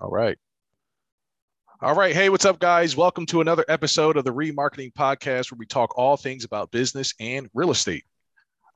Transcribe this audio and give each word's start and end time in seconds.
All 0.00 0.10
right. 0.10 0.38
All 1.82 1.94
right. 1.94 2.14
Hey, 2.14 2.30
what's 2.30 2.46
up, 2.46 2.58
guys? 2.58 2.96
Welcome 2.96 3.26
to 3.26 3.42
another 3.42 3.66
episode 3.68 4.16
of 4.16 4.24
the 4.24 4.32
Remarketing 4.32 4.94
Podcast 4.94 5.52
where 5.52 5.58
we 5.58 5.66
talk 5.66 5.92
all 5.98 6.16
things 6.16 6.44
about 6.44 6.70
business 6.70 7.12
and 7.20 7.50
real 7.52 7.70
estate. 7.70 8.04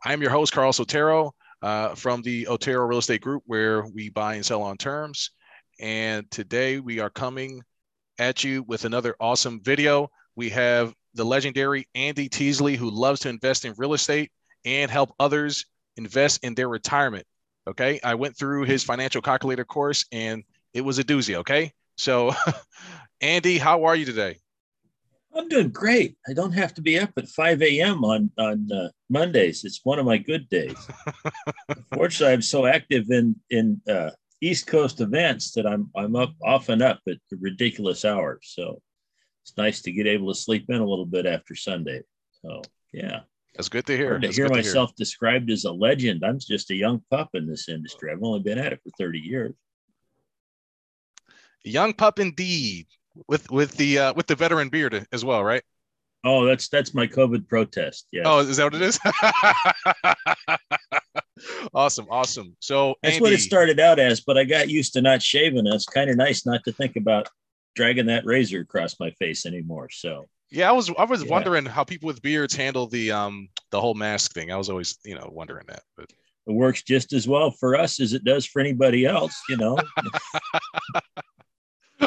I 0.04 0.12
am 0.12 0.20
your 0.20 0.30
host, 0.30 0.52
Carl 0.52 0.74
Otero, 0.78 1.32
uh, 1.62 1.94
from 1.94 2.20
the 2.20 2.46
Otero 2.48 2.84
Real 2.86 2.98
Estate 2.98 3.22
Group, 3.22 3.42
where 3.46 3.86
we 3.86 4.10
buy 4.10 4.34
and 4.34 4.44
sell 4.44 4.60
on 4.60 4.76
terms. 4.76 5.30
And 5.80 6.30
today 6.30 6.78
we 6.78 7.00
are 7.00 7.08
coming 7.08 7.62
at 8.18 8.44
you 8.44 8.62
with 8.62 8.84
another 8.84 9.16
awesome 9.18 9.62
video. 9.62 10.10
We 10.36 10.50
have 10.50 10.92
the 11.14 11.24
legendary 11.24 11.88
Andy 11.94 12.28
Teasley, 12.28 12.76
who 12.76 12.90
loves 12.90 13.20
to 13.20 13.30
invest 13.30 13.64
in 13.64 13.72
real 13.78 13.94
estate 13.94 14.30
and 14.66 14.90
help 14.90 15.14
others 15.18 15.64
invest 15.96 16.44
in 16.44 16.54
their 16.54 16.68
retirement. 16.68 17.26
Okay. 17.66 17.98
I 18.04 18.14
went 18.14 18.36
through 18.36 18.64
his 18.64 18.84
financial 18.84 19.22
calculator 19.22 19.64
course 19.64 20.04
and 20.12 20.44
it 20.74 20.84
was 20.84 20.98
a 20.98 21.04
doozy. 21.04 21.36
Okay. 21.36 21.72
So, 21.96 22.34
Andy, 23.20 23.56
how 23.58 23.84
are 23.84 23.96
you 23.96 24.04
today? 24.04 24.38
I'm 25.36 25.48
doing 25.48 25.70
great. 25.70 26.16
I 26.28 26.32
don't 26.32 26.52
have 26.52 26.74
to 26.74 26.82
be 26.82 26.98
up 26.98 27.10
at 27.16 27.28
5 27.28 27.62
a.m. 27.62 28.04
on 28.04 28.30
on 28.38 28.70
uh, 28.70 28.88
Mondays. 29.08 29.64
It's 29.64 29.80
one 29.82 29.98
of 29.98 30.06
my 30.06 30.18
good 30.18 30.48
days. 30.48 30.76
Fortunately, 31.94 32.32
I'm 32.32 32.42
so 32.42 32.66
active 32.66 33.10
in 33.10 33.34
in 33.50 33.80
uh, 33.88 34.10
East 34.40 34.66
Coast 34.66 35.00
events 35.00 35.52
that 35.52 35.66
I'm 35.66 35.90
I'm 35.96 36.14
up 36.14 36.34
often 36.44 36.82
up 36.82 37.00
at 37.08 37.16
ridiculous 37.32 38.04
hours. 38.04 38.52
So 38.54 38.80
it's 39.42 39.56
nice 39.56 39.82
to 39.82 39.92
get 39.92 40.06
able 40.06 40.32
to 40.32 40.38
sleep 40.38 40.66
in 40.68 40.80
a 40.80 40.86
little 40.86 41.06
bit 41.06 41.26
after 41.26 41.56
Sunday. 41.56 42.02
So 42.42 42.62
yeah, 42.92 43.20
that's 43.56 43.68
good 43.68 43.86
to 43.86 43.96
hear. 43.96 44.20
to 44.20 44.28
hear 44.28 44.48
myself 44.48 44.90
hear. 44.90 44.94
described 44.98 45.50
as 45.50 45.64
a 45.64 45.72
legend. 45.72 46.24
I'm 46.24 46.38
just 46.38 46.70
a 46.70 46.76
young 46.76 47.02
pup 47.10 47.30
in 47.34 47.48
this 47.48 47.68
industry. 47.68 48.12
I've 48.12 48.22
only 48.22 48.40
been 48.40 48.58
at 48.58 48.72
it 48.72 48.80
for 48.84 48.90
30 48.98 49.18
years. 49.18 49.54
Young 51.64 51.92
pup 51.94 52.18
indeed 52.18 52.86
with 53.28 53.50
with 53.50 53.76
the 53.76 53.98
uh, 53.98 54.14
with 54.14 54.26
the 54.26 54.34
veteran 54.34 54.68
beard 54.68 55.06
as 55.12 55.24
well, 55.24 55.42
right? 55.42 55.62
Oh, 56.24 56.46
that's 56.46 56.68
that's 56.68 56.94
my 56.94 57.06
COVID 57.06 57.48
protest. 57.48 58.06
Yeah. 58.10 58.22
Oh, 58.24 58.38
is 58.40 58.56
that 58.56 58.64
what 58.64 58.74
it 58.74 58.82
is? 58.82 58.98
awesome, 61.74 62.06
awesome. 62.10 62.56
So 62.60 62.94
that's 63.02 63.16
Andy, 63.16 63.22
what 63.22 63.32
it 63.34 63.40
started 63.40 63.78
out 63.78 63.98
as, 63.98 64.20
but 64.20 64.38
I 64.38 64.44
got 64.44 64.70
used 64.70 64.94
to 64.94 65.02
not 65.02 65.22
shaving. 65.22 65.66
It's 65.66 65.84
kind 65.84 66.08
of 66.08 66.16
nice 66.16 66.46
not 66.46 66.64
to 66.64 66.72
think 66.72 66.96
about 66.96 67.28
dragging 67.74 68.06
that 68.06 68.24
razor 68.24 68.60
across 68.60 68.98
my 68.98 69.10
face 69.12 69.44
anymore. 69.44 69.90
So 69.90 70.24
yeah, 70.50 70.68
I 70.68 70.72
was 70.72 70.90
I 70.96 71.04
was 71.04 71.24
yeah. 71.24 71.30
wondering 71.30 71.66
how 71.66 71.84
people 71.84 72.06
with 72.06 72.22
beards 72.22 72.54
handle 72.54 72.86
the 72.86 73.12
um 73.12 73.48
the 73.70 73.80
whole 73.80 73.94
mask 73.94 74.32
thing. 74.32 74.50
I 74.50 74.56
was 74.56 74.70
always 74.70 74.98
you 75.04 75.14
know 75.14 75.28
wondering 75.30 75.66
that, 75.68 75.82
but 75.96 76.10
it 76.46 76.52
works 76.52 76.82
just 76.82 77.12
as 77.12 77.28
well 77.28 77.50
for 77.50 77.76
us 77.76 78.00
as 78.00 78.14
it 78.14 78.24
does 78.24 78.46
for 78.46 78.60
anybody 78.60 79.04
else. 79.04 79.38
You 79.50 79.58
know. 79.58 79.78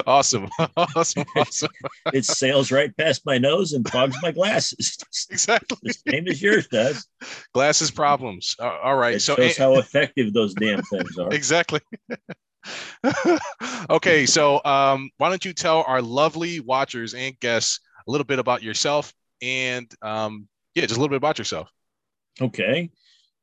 awesome. 0.06 0.48
awesome. 0.78 1.26
Awesome. 1.36 1.70
it 2.14 2.26
sails 2.26 2.72
right 2.72 2.95
past 2.98 3.23
my 3.26 3.38
nose 3.38 3.73
and 3.73 3.88
fogs 3.90 4.16
my 4.22 4.31
glasses. 4.31 4.98
exactly. 5.30 5.78
The 5.84 5.94
same 5.94 6.28
as 6.28 6.42
yours 6.42 6.67
does. 6.67 7.08
Glasses 7.53 7.92
problems. 7.92 8.56
Uh, 8.59 8.78
all 8.84 8.95
right. 8.95 9.16
It 9.16 9.22
so 9.22 9.36
shows 9.36 9.58
how 9.58 9.75
effective 9.75 10.34
those 10.34 10.53
damn 10.53 10.81
things 10.84 11.18
are. 11.18 11.34
Exactly. 11.34 11.80
okay. 13.90 14.25
So 14.25 14.62
um, 14.64 15.09
why 15.18 15.30
don't 15.30 15.44
you 15.44 15.53
tell 15.53 15.84
our 15.88 16.02
lovely 16.02 16.59
watchers 16.59 17.14
and 17.14 17.40
guests 17.40 17.80
a 18.08 18.12
little 18.12 18.25
bit 18.25 18.40
about 18.40 18.64
yourself 18.64 19.14
and 19.42 19.92
um, 20.02 20.48
yeah, 20.75 20.84
just 20.84 20.98
a 20.98 21.00
little 21.00 21.09
bit 21.09 21.18
about 21.18 21.38
yourself. 21.38 21.70
Okay. 22.42 22.92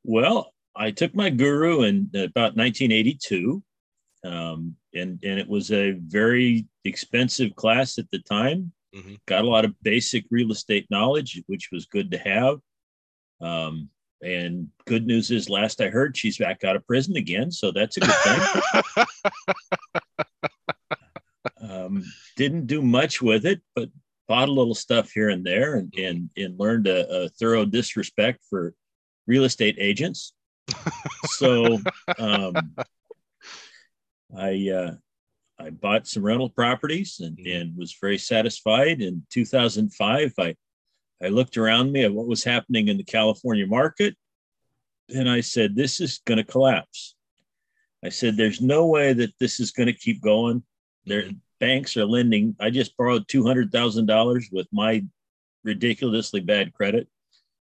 Well, 0.05 0.53
I 0.77 0.91
took 0.91 1.15
my 1.15 1.31
guru 1.31 1.83
in 1.83 2.11
about 2.15 2.57
1982. 2.57 3.63
Um, 4.25 4.77
and 4.95 5.23
and 5.23 5.39
it 5.39 5.49
was 5.49 5.71
a 5.71 5.93
very 5.93 6.67
expensive 6.85 7.55
class 7.55 7.99
at 7.99 8.11
the 8.11 8.21
time. 8.21 8.73
Mm-hmm. 8.95 9.15
Got 9.27 9.45
a 9.45 9.49
lot 9.49 9.65
of 9.65 9.75
basic 9.83 10.25
real 10.31 10.53
estate 10.53 10.87
knowledge, 10.91 11.43
which 11.47 11.71
was 11.71 11.87
good 11.87 12.11
to 12.13 12.19
have. 12.19 12.59
Um, 13.41 13.91
and 14.23 14.69
good 14.87 15.07
news 15.07 15.31
is, 15.31 15.51
last 15.51 15.81
I 15.83 15.89
heard, 15.89 16.17
she's 16.17 16.39
back 16.39 16.65
out 16.65 16.77
of 16.77 16.87
prison 16.87 17.17
again, 17.17 17.51
so 17.51 17.71
that's 17.71 17.99
a 17.99 18.01
good 18.01 18.15
thing. 18.97 19.05
um, 21.71 22.05
didn't 22.37 22.67
do 22.67 22.81
much 22.81 23.21
with 23.21 23.45
it, 23.45 23.61
but 23.75 23.91
bought 24.27 24.49
a 24.49 24.53
little 24.53 24.75
stuff 24.75 25.11
here 25.11 25.29
and 25.29 25.45
there, 25.45 25.75
and 25.75 25.93
and, 25.99 26.31
and 26.37 26.59
learned 26.59 26.87
a, 26.87 27.25
a 27.25 27.29
thorough 27.29 27.67
disrespect 27.67 28.41
for 28.49 28.75
real 29.27 29.45
estate 29.45 29.77
agents. 29.79 30.33
so 31.27 31.79
um, 32.19 32.55
I 34.37 34.71
uh, 34.71 34.95
I 35.59 35.71
bought 35.71 36.07
some 36.07 36.25
rental 36.25 36.51
properties 36.51 37.21
and, 37.21 37.37
mm-hmm. 37.37 37.61
and 37.61 37.77
was 37.77 37.97
very 38.01 38.19
satisfied. 38.19 39.01
In 39.01 39.23
2005, 39.31 40.33
I 40.39 40.57
I 41.23 41.29
looked 41.29 41.57
around 41.57 41.93
me 41.93 42.05
at 42.05 42.13
what 42.13 42.27
was 42.27 42.45
happening 42.45 42.89
in 42.89 42.97
the 42.97 43.05
California 43.05 43.67
market, 43.67 44.17
and 45.15 45.29
I 45.29 45.41
said, 45.41 45.75
"This 45.75 46.01
is 46.01 46.21
going 46.27 46.39
to 46.39 46.45
collapse." 46.45 47.15
I 48.05 48.09
said, 48.09 48.37
"There's 48.37 48.61
no 48.61 48.87
way 48.87 49.13
that 49.13 49.35
this 49.39 49.61
is 49.61 49.71
going 49.71 49.87
to 49.87 49.93
keep 49.93 50.21
going. 50.21 50.63
Their 51.07 51.23
mm-hmm. 51.23 51.37
banks 51.61 51.97
are 51.97 52.07
lending. 52.07 52.57
I 52.61 52.71
just 52.71 52.97
borrowed 52.97 53.29
two 53.29 53.45
hundred 53.45 53.71
thousand 53.71 54.07
dollars 54.07 54.49
with 54.51 54.67
my 54.73 55.05
ridiculously 55.63 56.41
bad 56.41 56.75
credit, 56.75 57.09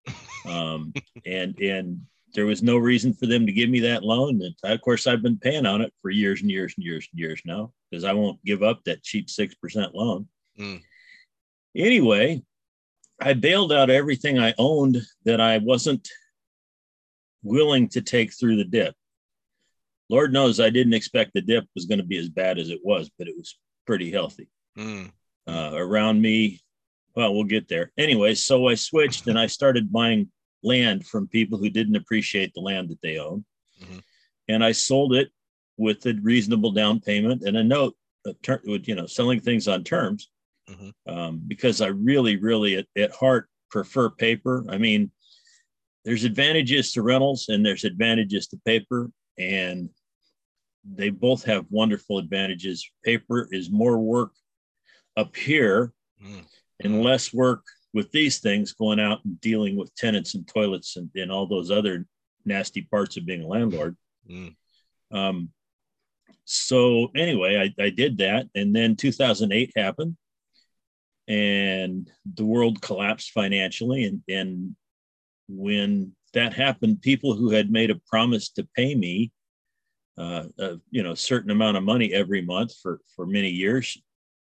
um, 0.48 0.92
and 1.24 1.58
and 1.60 2.00
there 2.34 2.46
was 2.46 2.62
no 2.62 2.76
reason 2.76 3.14
for 3.14 3.26
them 3.26 3.46
to 3.46 3.52
give 3.52 3.70
me 3.70 3.80
that 3.80 4.02
loan. 4.02 4.42
And 4.42 4.54
of 4.64 4.80
course, 4.80 5.06
I've 5.06 5.22
been 5.22 5.38
paying 5.38 5.66
on 5.66 5.80
it 5.80 5.92
for 6.02 6.10
years 6.10 6.42
and 6.42 6.50
years 6.50 6.74
and 6.76 6.84
years 6.84 7.08
and 7.12 7.20
years 7.20 7.40
now 7.44 7.72
because 7.90 8.04
I 8.04 8.12
won't 8.12 8.44
give 8.44 8.62
up 8.62 8.82
that 8.84 9.02
cheap 9.02 9.28
6% 9.28 9.94
loan. 9.94 10.28
Mm. 10.58 10.82
Anyway, 11.76 12.42
I 13.20 13.34
bailed 13.34 13.72
out 13.72 13.88
everything 13.88 14.38
I 14.38 14.54
owned 14.58 14.98
that 15.24 15.40
I 15.40 15.58
wasn't 15.58 16.08
willing 17.42 17.88
to 17.90 18.02
take 18.02 18.32
through 18.32 18.56
the 18.56 18.64
dip. 18.64 18.94
Lord 20.10 20.32
knows 20.32 20.60
I 20.60 20.70
didn't 20.70 20.94
expect 20.94 21.32
the 21.34 21.40
dip 21.40 21.64
was 21.74 21.86
going 21.86 21.98
to 21.98 22.04
be 22.04 22.18
as 22.18 22.28
bad 22.28 22.58
as 22.58 22.68
it 22.68 22.80
was, 22.82 23.10
but 23.16 23.28
it 23.28 23.36
was 23.36 23.56
pretty 23.86 24.10
healthy. 24.10 24.48
Mm. 24.76 25.12
Uh, 25.46 25.70
around 25.74 26.20
me, 26.20 26.62
well, 27.14 27.32
we'll 27.32 27.44
get 27.44 27.68
there. 27.68 27.92
Anyway, 27.96 28.34
so 28.34 28.68
I 28.68 28.74
switched 28.74 29.28
and 29.28 29.38
I 29.38 29.46
started 29.46 29.92
buying 29.92 30.30
land 30.64 31.06
from 31.06 31.28
people 31.28 31.58
who 31.58 31.70
didn't 31.70 31.96
appreciate 31.96 32.52
the 32.54 32.60
land 32.60 32.88
that 32.88 33.00
they 33.02 33.18
own. 33.18 33.44
Mm-hmm. 33.82 33.98
And 34.48 34.64
I 34.64 34.72
sold 34.72 35.14
it 35.14 35.30
with 35.76 36.04
a 36.06 36.14
reasonable 36.22 36.72
down 36.72 37.00
payment 37.00 37.42
and 37.42 37.56
a 37.56 37.64
note, 37.64 37.94
a 38.26 38.34
ter- 38.42 38.62
you 38.64 38.94
know, 38.94 39.06
selling 39.06 39.40
things 39.40 39.68
on 39.68 39.84
terms 39.84 40.30
mm-hmm. 40.68 41.12
um, 41.12 41.42
because 41.46 41.80
I 41.80 41.88
really, 41.88 42.36
really 42.36 42.76
at, 42.76 42.86
at 42.96 43.12
heart 43.12 43.48
prefer 43.70 44.10
paper. 44.10 44.64
I 44.68 44.78
mean, 44.78 45.10
there's 46.04 46.24
advantages 46.24 46.92
to 46.92 47.02
rentals 47.02 47.48
and 47.48 47.64
there's 47.64 47.84
advantages 47.84 48.46
to 48.48 48.60
paper, 48.64 49.10
and 49.38 49.88
they 50.84 51.10
both 51.10 51.44
have 51.44 51.64
wonderful 51.70 52.18
advantages. 52.18 52.88
Paper 53.04 53.48
is 53.50 53.70
more 53.70 53.98
work 53.98 54.32
up 55.16 55.34
here 55.34 55.92
mm. 56.22 56.44
and 56.80 57.02
less 57.02 57.32
work 57.32 57.62
with 57.94 58.10
these 58.10 58.40
things 58.40 58.74
going 58.74 59.00
out 59.00 59.24
and 59.24 59.40
dealing 59.40 59.76
with 59.76 59.94
tenants 59.94 60.34
and 60.34 60.46
toilets 60.46 60.96
and, 60.96 61.08
and 61.14 61.30
all 61.30 61.46
those 61.46 61.70
other 61.70 62.04
nasty 62.44 62.82
parts 62.82 63.16
of 63.16 63.24
being 63.24 63.42
a 63.42 63.46
landlord. 63.46 63.96
Mm. 64.28 64.56
Um, 65.12 65.48
so 66.44 67.08
anyway, 67.14 67.56
I, 67.56 67.82
I 67.82 67.90
did 67.90 68.18
that. 68.18 68.48
And 68.54 68.74
then 68.74 68.96
2008 68.96 69.72
happened 69.76 70.16
and 71.28 72.10
the 72.34 72.44
world 72.44 72.82
collapsed 72.82 73.30
financially. 73.30 74.04
And, 74.04 74.22
and 74.28 74.76
when 75.48 76.14
that 76.34 76.52
happened, 76.52 77.00
people 77.00 77.34
who 77.34 77.50
had 77.50 77.70
made 77.70 77.90
a 77.90 78.00
promise 78.08 78.50
to 78.50 78.68
pay 78.76 78.96
me, 78.96 79.30
uh, 80.18 80.44
a, 80.58 80.76
you 80.90 81.04
know, 81.04 81.12
a 81.12 81.16
certain 81.16 81.52
amount 81.52 81.76
of 81.76 81.84
money 81.84 82.12
every 82.12 82.42
month 82.42 82.74
for, 82.82 83.00
for 83.14 83.24
many 83.24 83.50
years 83.50 83.96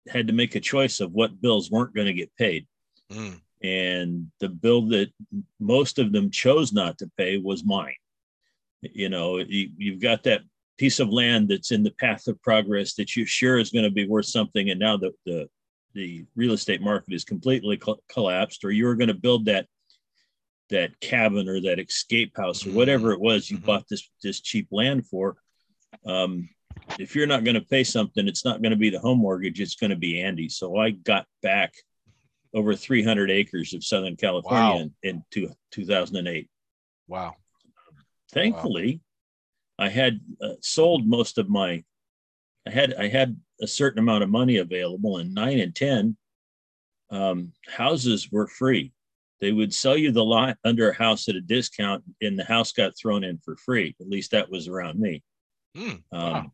had 0.09 0.27
to 0.27 0.33
make 0.33 0.55
a 0.55 0.61
choice 0.61 1.01
of 1.01 1.13
what 1.13 1.41
bills 1.41 1.71
weren't 1.71 1.95
going 1.95 2.07
to 2.07 2.13
get 2.15 2.35
paid. 2.37 2.67
Mm. 3.13 3.41
And 3.63 4.31
the 4.41 4.49
bill 4.49 4.89
that 4.89 5.11
most 5.59 5.99
of 5.99 6.13
them 6.13 6.31
chose 6.31 6.73
not 6.73 6.99
to 6.99 7.11
pay 7.17 7.39
was 7.39 7.65
mine. 7.65 7.95
You 8.83 9.09
know, 9.09 9.39
you, 9.39 9.71
you've 9.77 10.01
got 10.01 10.25
that 10.25 10.43
piece 10.77 11.01
of 11.01 11.09
land 11.09 11.49
that's 11.49 11.71
in 11.71 11.83
the 11.83 11.93
path 11.93 12.27
of 12.27 12.43
progress 12.43 12.95
that 12.95 13.17
you're 13.17 13.27
sure 13.27 13.59
is 13.59 13.71
going 13.71 13.85
to 13.85 13.91
be 13.91 14.07
worth 14.07 14.27
something. 14.27 14.71
And 14.71 14.81
now 14.81 14.97
the, 14.97 15.13
the, 15.25 15.49
the 15.95 16.27
real 16.37 16.53
estate 16.53 16.83
market 16.83 17.15
is 17.15 17.25
completely 17.25 17.77
co- 17.77 18.03
collapsed, 18.11 18.65
or 18.65 18.71
you 18.71 18.85
were 18.85 18.97
going 18.97 19.09
to 19.09 19.15
build 19.15 19.47
that 19.47 19.67
that 20.71 20.99
cabin 21.01 21.47
or 21.49 21.61
that 21.61 21.79
escape 21.79 22.33
house 22.37 22.67
or 22.67 22.71
whatever 22.71 23.13
it 23.13 23.21
was 23.21 23.51
you 23.51 23.59
mm-hmm. 23.59 23.67
bought 23.67 23.85
this 23.89 24.09
this 24.23 24.41
cheap 24.41 24.67
land 24.71 25.07
for. 25.07 25.37
Um, 26.07 26.49
if 26.99 27.15
you're 27.15 27.27
not 27.27 27.45
going 27.45 27.55
to 27.55 27.61
pay 27.61 27.85
something, 27.85 28.27
it's 28.27 28.45
not 28.45 28.61
going 28.61 28.71
to 28.71 28.77
be 28.77 28.91
the 28.91 28.99
home 28.99 29.19
mortgage. 29.19 29.61
It's 29.61 29.77
going 29.77 29.91
to 29.91 29.97
be 29.97 30.21
Andy. 30.21 30.49
So 30.49 30.77
I 30.77 30.91
got 30.91 31.27
back 31.43 31.75
over 32.55 32.75
300 32.75 33.31
acres 33.31 33.75
of 33.75 33.85
Southern 33.85 34.17
California 34.17 34.63
wow. 34.63 34.79
in, 34.79 34.93
in 35.03 35.25
two, 35.31 35.51
2008. 35.73 36.49
Wow. 37.09 37.35
Thankfully, 38.33 39.01
wow. 39.79 39.87
I 39.87 39.89
had 39.89 40.21
uh, 40.41 40.55
sold 40.61 41.07
most 41.07 41.39
of 41.39 41.49
my, 41.49 41.83
I 42.67 42.71
had, 42.71 42.95
I 42.95 43.09
had 43.09 43.37
a 43.61 43.67
certain 43.67 43.99
amount 43.99 44.23
of 44.23 44.31
money 44.31 44.59
available, 44.59 45.19
and 45.19 45.35
nine 45.35 45.59
and 45.59 45.75
10, 45.75 46.17
um, 47.11 47.53
houses 47.69 48.31
were 48.31 48.47
free. 48.47 48.93
They 49.41 49.53
would 49.53 49.75
sell 49.75 49.97
you 49.97 50.11
the 50.11 50.25
lot 50.25 50.57
under 50.65 50.91
a 50.91 50.97
house 50.97 51.29
at 51.29 51.35
a 51.35 51.41
discount, 51.41 52.05
and 52.23 52.39
the 52.39 52.45
house 52.45 52.73
got 52.73 52.97
thrown 52.97 53.25
in 53.25 53.39
for 53.45 53.57
free. 53.57 53.95
At 54.01 54.09
least 54.09 54.31
that 54.31 54.51
was 54.51 54.69
around 54.69 54.99
me. 54.99 55.23
Mm, 55.77 56.03
wow. 56.13 56.35
um, 56.35 56.53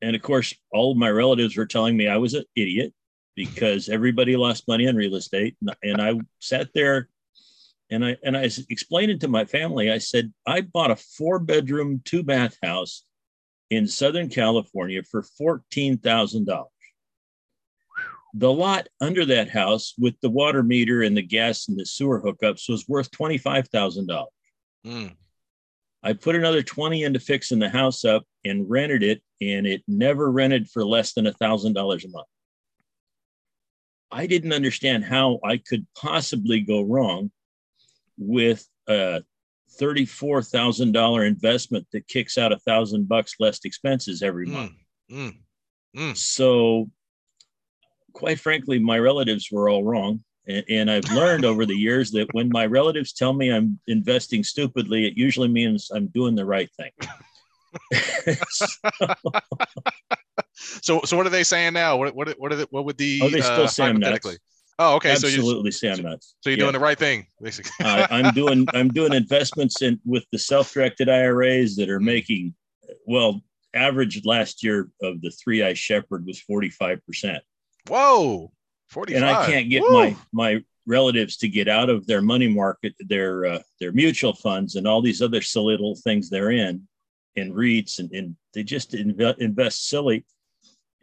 and 0.00 0.14
of 0.14 0.22
course, 0.22 0.54
all 0.72 0.92
of 0.92 0.96
my 0.96 1.10
relatives 1.10 1.56
were 1.56 1.66
telling 1.66 1.96
me 1.96 2.08
I 2.08 2.18
was 2.18 2.34
an 2.34 2.44
idiot 2.54 2.94
because 3.36 3.88
everybody 3.88 4.36
lost 4.36 4.68
money 4.68 4.88
on 4.88 4.96
real 4.96 5.16
estate. 5.16 5.56
And 5.82 6.00
I 6.00 6.14
sat 6.40 6.68
there 6.74 7.08
and 7.90 8.04
I 8.04 8.16
and 8.24 8.36
I 8.36 8.48
explained 8.68 9.10
it 9.10 9.20
to 9.20 9.28
my 9.28 9.44
family. 9.44 9.90
I 9.90 9.98
said, 9.98 10.32
I 10.46 10.62
bought 10.62 10.90
a 10.90 10.96
four 10.96 11.38
bedroom, 11.38 12.00
two 12.04 12.22
bath 12.22 12.56
house 12.62 13.04
in 13.70 13.86
Southern 13.86 14.28
California 14.28 15.02
for 15.02 15.24
$14,000. 15.40 16.64
The 18.36 18.52
lot 18.52 18.88
under 19.00 19.24
that 19.26 19.48
house 19.48 19.94
with 19.98 20.14
the 20.20 20.30
water 20.30 20.62
meter 20.62 21.02
and 21.02 21.16
the 21.16 21.22
gas 21.22 21.68
and 21.68 21.78
the 21.78 21.86
sewer 21.86 22.20
hookups 22.20 22.68
was 22.68 22.88
worth 22.88 23.10
$25,000. 23.12 24.26
Mm. 24.86 25.14
I 26.02 26.12
put 26.12 26.36
another 26.36 26.62
20 26.62 27.04
into 27.04 27.20
fixing 27.20 27.60
the 27.60 27.70
house 27.70 28.04
up 28.04 28.24
and 28.44 28.68
rented 28.68 29.02
it, 29.02 29.22
and 29.40 29.66
it 29.66 29.82
never 29.88 30.30
rented 30.30 30.68
for 30.68 30.84
less 30.84 31.14
than 31.14 31.24
$1,000 31.24 32.04
a 32.04 32.08
month. 32.08 32.26
I 34.14 34.26
didn't 34.26 34.52
understand 34.52 35.04
how 35.04 35.40
I 35.44 35.56
could 35.56 35.84
possibly 35.96 36.60
go 36.60 36.82
wrong 36.82 37.32
with 38.16 38.64
a 38.88 39.24
$34,000 39.80 41.26
investment 41.26 41.88
that 41.92 42.06
kicks 42.06 42.38
out 42.38 42.52
a 42.52 42.58
thousand 42.60 43.08
bucks 43.08 43.34
less 43.40 43.58
expenses 43.64 44.22
every 44.22 44.46
mm, 44.46 44.52
month. 44.52 44.72
Mm, 45.10 45.38
mm. 45.96 46.16
So, 46.16 46.88
quite 48.12 48.38
frankly, 48.38 48.78
my 48.78 49.00
relatives 49.00 49.48
were 49.50 49.68
all 49.68 49.82
wrong. 49.82 50.22
And, 50.46 50.64
and 50.68 50.90
I've 50.92 51.10
learned 51.10 51.44
over 51.44 51.66
the 51.66 51.74
years 51.74 52.12
that 52.12 52.32
when 52.32 52.50
my 52.50 52.66
relatives 52.66 53.12
tell 53.12 53.32
me 53.32 53.50
I'm 53.50 53.80
investing 53.88 54.44
stupidly, 54.44 55.08
it 55.08 55.16
usually 55.16 55.48
means 55.48 55.90
I'm 55.92 56.06
doing 56.06 56.36
the 56.36 56.46
right 56.46 56.70
thing. 56.76 56.92
so, 58.48 58.66
so, 60.84 61.00
so 61.06 61.16
what 61.16 61.26
are 61.26 61.30
they 61.30 61.44
saying 61.44 61.72
now? 61.72 61.96
What 61.96 62.14
what 62.14 62.28
what, 62.38 62.52
are 62.52 62.56
they, 62.56 62.66
what 62.68 62.84
would 62.84 62.98
the 62.98 63.20
oh 63.22 63.30
they 63.30 63.40
still 63.40 63.84
uh, 63.84 63.92
nuts. 63.92 64.36
Oh, 64.78 64.96
okay. 64.96 65.12
Absolutely, 65.12 65.70
so 65.70 65.86
you're, 65.86 65.96
nuts. 66.02 66.34
So 66.40 66.50
you're 66.50 66.58
yeah. 66.58 66.64
doing 66.64 66.74
the 66.74 66.80
right 66.80 66.98
thing, 66.98 67.26
basically. 67.40 67.72
uh, 67.86 68.06
I'm 68.10 68.34
doing 68.34 68.66
I'm 68.74 68.88
doing 68.88 69.12
investments 69.14 69.80
in 69.80 69.98
with 70.04 70.26
the 70.30 70.38
self-directed 70.38 71.08
IRAs 71.08 71.76
that 71.76 71.88
are 71.88 72.00
making 72.00 72.54
well 73.06 73.40
average 73.72 74.26
last 74.26 74.62
year 74.62 74.90
of 75.02 75.22
the 75.22 75.30
three 75.30 75.62
I 75.62 75.72
shepherd 75.72 76.26
was 76.26 76.38
45 76.40 77.04
percent. 77.06 77.42
Whoa, 77.88 78.52
45. 78.90 79.22
And 79.22 79.30
I 79.30 79.46
can't 79.46 79.70
get 79.70 79.82
Woo. 79.84 79.90
my 79.90 80.16
my 80.34 80.64
relatives 80.86 81.38
to 81.38 81.48
get 81.48 81.66
out 81.66 81.88
of 81.88 82.06
their 82.06 82.20
money 82.20 82.48
market, 82.48 82.92
their 82.98 83.46
uh, 83.46 83.58
their 83.80 83.92
mutual 83.92 84.34
funds, 84.34 84.74
and 84.74 84.86
all 84.86 85.00
these 85.00 85.22
other 85.22 85.40
silly 85.40 85.72
little 85.72 85.96
things 85.96 86.28
they're 86.28 86.50
in, 86.50 86.86
in 87.36 87.54
REITs, 87.54 88.00
and, 88.00 88.12
and 88.12 88.36
they 88.52 88.62
just 88.62 88.92
inv- 88.92 89.38
invest 89.38 89.88
silly 89.88 90.26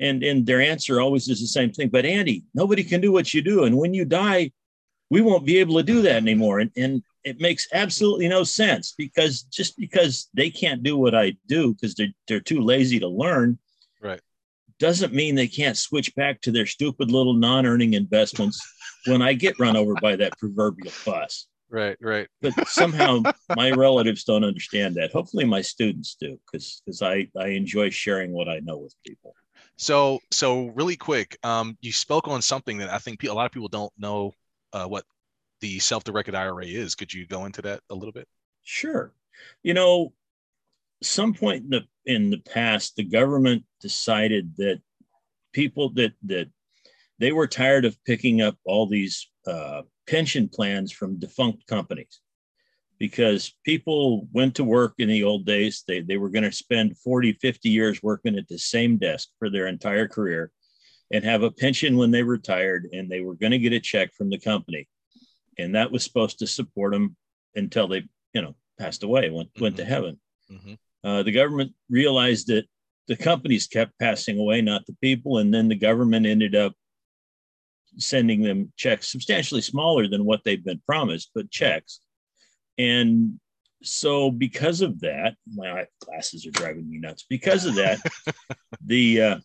and 0.01 0.23
and 0.23 0.45
their 0.45 0.61
answer 0.61 0.99
always 0.99 1.29
is 1.29 1.39
the 1.39 1.47
same 1.47 1.71
thing. 1.71 1.89
But 1.89 2.05
andy 2.05 2.43
nobody 2.53 2.83
can 2.83 2.99
do 2.99 3.11
what 3.11 3.33
you 3.33 3.41
do. 3.41 3.63
And 3.63 3.77
when 3.77 3.93
you 3.93 4.05
die 4.05 4.51
we 5.09 5.21
won't 5.21 5.45
be 5.45 5.57
able 5.57 5.75
to 5.75 5.83
do 5.83 6.01
that 6.01 6.15
anymore. 6.15 6.61
And, 6.61 6.71
and 6.77 7.03
it 7.23 7.41
makes 7.41 7.67
absolutely 7.73 8.27
no 8.27 8.43
sense 8.43 8.93
because 8.97 9.43
just 9.43 9.77
because 9.77 10.29
they 10.33 10.49
can't 10.49 10.83
do 10.83 10.97
what 10.97 11.15
i 11.15 11.35
do 11.47 11.73
because 11.73 11.95
they're, 11.95 12.13
they're 12.27 12.39
too 12.39 12.61
lazy 12.61 12.99
to 12.99 13.07
learn 13.07 13.59
right. 14.01 14.21
doesn't 14.79 15.13
mean 15.13 15.35
they 15.35 15.47
can't 15.47 15.77
switch 15.77 16.13
back 16.15 16.41
to 16.41 16.51
their 16.51 16.65
stupid 16.65 17.11
little 17.11 17.33
non-earning 17.33 17.93
investments 17.93 18.59
when 19.05 19.21
i 19.21 19.33
get 19.33 19.59
run 19.59 19.75
over 19.75 19.93
by 20.01 20.15
that 20.15 20.37
proverbial 20.37 20.93
bus. 21.05 21.47
Right 21.69 21.97
right. 22.01 22.27
But 22.41 22.67
somehow 22.67 23.21
my 23.55 23.71
relatives 23.71 24.25
don't 24.25 24.43
understand 24.43 24.95
that. 24.95 25.13
Hopefully 25.13 25.45
my 25.45 25.61
students 25.61 26.17
do 26.19 26.37
because 26.45 26.81
because 26.85 27.01
i 27.01 27.27
i 27.37 27.47
enjoy 27.47 27.89
sharing 27.89 28.31
what 28.31 28.49
i 28.49 28.59
know 28.59 28.77
with 28.77 28.93
people 29.05 29.35
so, 29.81 30.19
so 30.29 30.67
really 30.75 30.95
quick, 30.95 31.39
um, 31.41 31.75
you 31.81 31.91
spoke 31.91 32.27
on 32.27 32.43
something 32.43 32.77
that 32.77 32.89
I 32.89 32.99
think 32.99 33.23
a 33.23 33.33
lot 33.33 33.47
of 33.47 33.51
people 33.51 33.67
don't 33.67 33.91
know 33.97 34.31
uh, 34.73 34.85
what 34.85 35.05
the 35.59 35.79
self-directed 35.79 36.35
IRA 36.35 36.65
is. 36.65 36.93
Could 36.93 37.11
you 37.11 37.25
go 37.25 37.45
into 37.45 37.63
that 37.63 37.81
a 37.89 37.95
little 37.95 38.11
bit? 38.11 38.27
Sure. 38.61 39.11
You 39.63 39.73
know, 39.73 40.13
some 41.01 41.33
point 41.33 41.63
in 41.63 41.69
the 41.71 41.81
in 42.05 42.29
the 42.29 42.37
past, 42.37 42.95
the 42.95 43.03
government 43.03 43.63
decided 43.79 44.55
that 44.57 44.81
people 45.51 45.89
that 45.93 46.13
that 46.25 46.47
they 47.17 47.31
were 47.31 47.47
tired 47.47 47.83
of 47.83 47.97
picking 48.05 48.39
up 48.39 48.57
all 48.65 48.85
these 48.85 49.31
uh, 49.47 49.81
pension 50.07 50.47
plans 50.47 50.91
from 50.91 51.17
defunct 51.17 51.65
companies 51.65 52.21
because 53.01 53.55
people 53.65 54.27
went 54.31 54.53
to 54.53 54.63
work 54.63 54.93
in 54.99 55.09
the 55.09 55.23
old 55.23 55.43
days. 55.43 55.83
They, 55.87 56.01
they 56.01 56.17
were 56.17 56.29
going 56.29 56.43
to 56.43 56.51
spend 56.51 56.99
40, 56.99 57.33
50 57.41 57.67
years 57.67 58.03
working 58.03 58.37
at 58.37 58.47
the 58.47 58.59
same 58.59 58.97
desk 58.97 59.29
for 59.39 59.49
their 59.49 59.65
entire 59.65 60.07
career 60.07 60.51
and 61.11 61.23
have 61.23 61.41
a 61.41 61.49
pension 61.49 61.97
when 61.97 62.11
they 62.11 62.21
retired, 62.21 62.87
and 62.93 63.09
they 63.09 63.21
were 63.21 63.33
going 63.33 63.53
to 63.53 63.57
get 63.57 63.73
a 63.73 63.79
check 63.79 64.13
from 64.13 64.29
the 64.29 64.37
company. 64.37 64.87
And 65.57 65.73
that 65.73 65.91
was 65.91 66.03
supposed 66.03 66.37
to 66.39 66.47
support 66.47 66.93
them 66.93 67.15
until 67.55 67.87
they, 67.87 68.03
you 68.35 68.43
know, 68.43 68.55
passed 68.79 69.01
away, 69.01 69.31
went, 69.31 69.49
mm-hmm. 69.49 69.63
went 69.63 69.77
to 69.77 69.81
mm-hmm. 69.81 69.91
heaven. 69.91 70.19
Mm-hmm. 70.51 70.73
Uh, 71.03 71.23
the 71.23 71.31
government 71.31 71.71
realized 71.89 72.49
that 72.49 72.65
the 73.07 73.15
companies 73.15 73.65
kept 73.65 73.97
passing 73.97 74.37
away, 74.37 74.61
not 74.61 74.85
the 74.85 74.95
people. 75.01 75.39
And 75.39 75.51
then 75.51 75.69
the 75.69 75.75
government 75.75 76.27
ended 76.27 76.55
up 76.55 76.73
sending 77.97 78.43
them 78.43 78.71
checks 78.77 79.11
substantially 79.11 79.61
smaller 79.61 80.07
than 80.07 80.23
what 80.23 80.43
they'd 80.45 80.63
been 80.63 80.83
promised, 80.85 81.31
but 81.33 81.49
checks 81.49 81.99
and 82.77 83.39
so 83.83 84.29
because 84.29 84.81
of 84.81 84.99
that, 85.01 85.35
my 85.51 85.85
glasses 85.99 86.45
are 86.45 86.51
driving 86.51 86.89
me 86.89 86.99
nuts. 86.99 87.25
Because 87.27 87.65
of 87.65 87.75
that, 87.75 87.99
the 88.85 89.21
uh, 89.21 89.39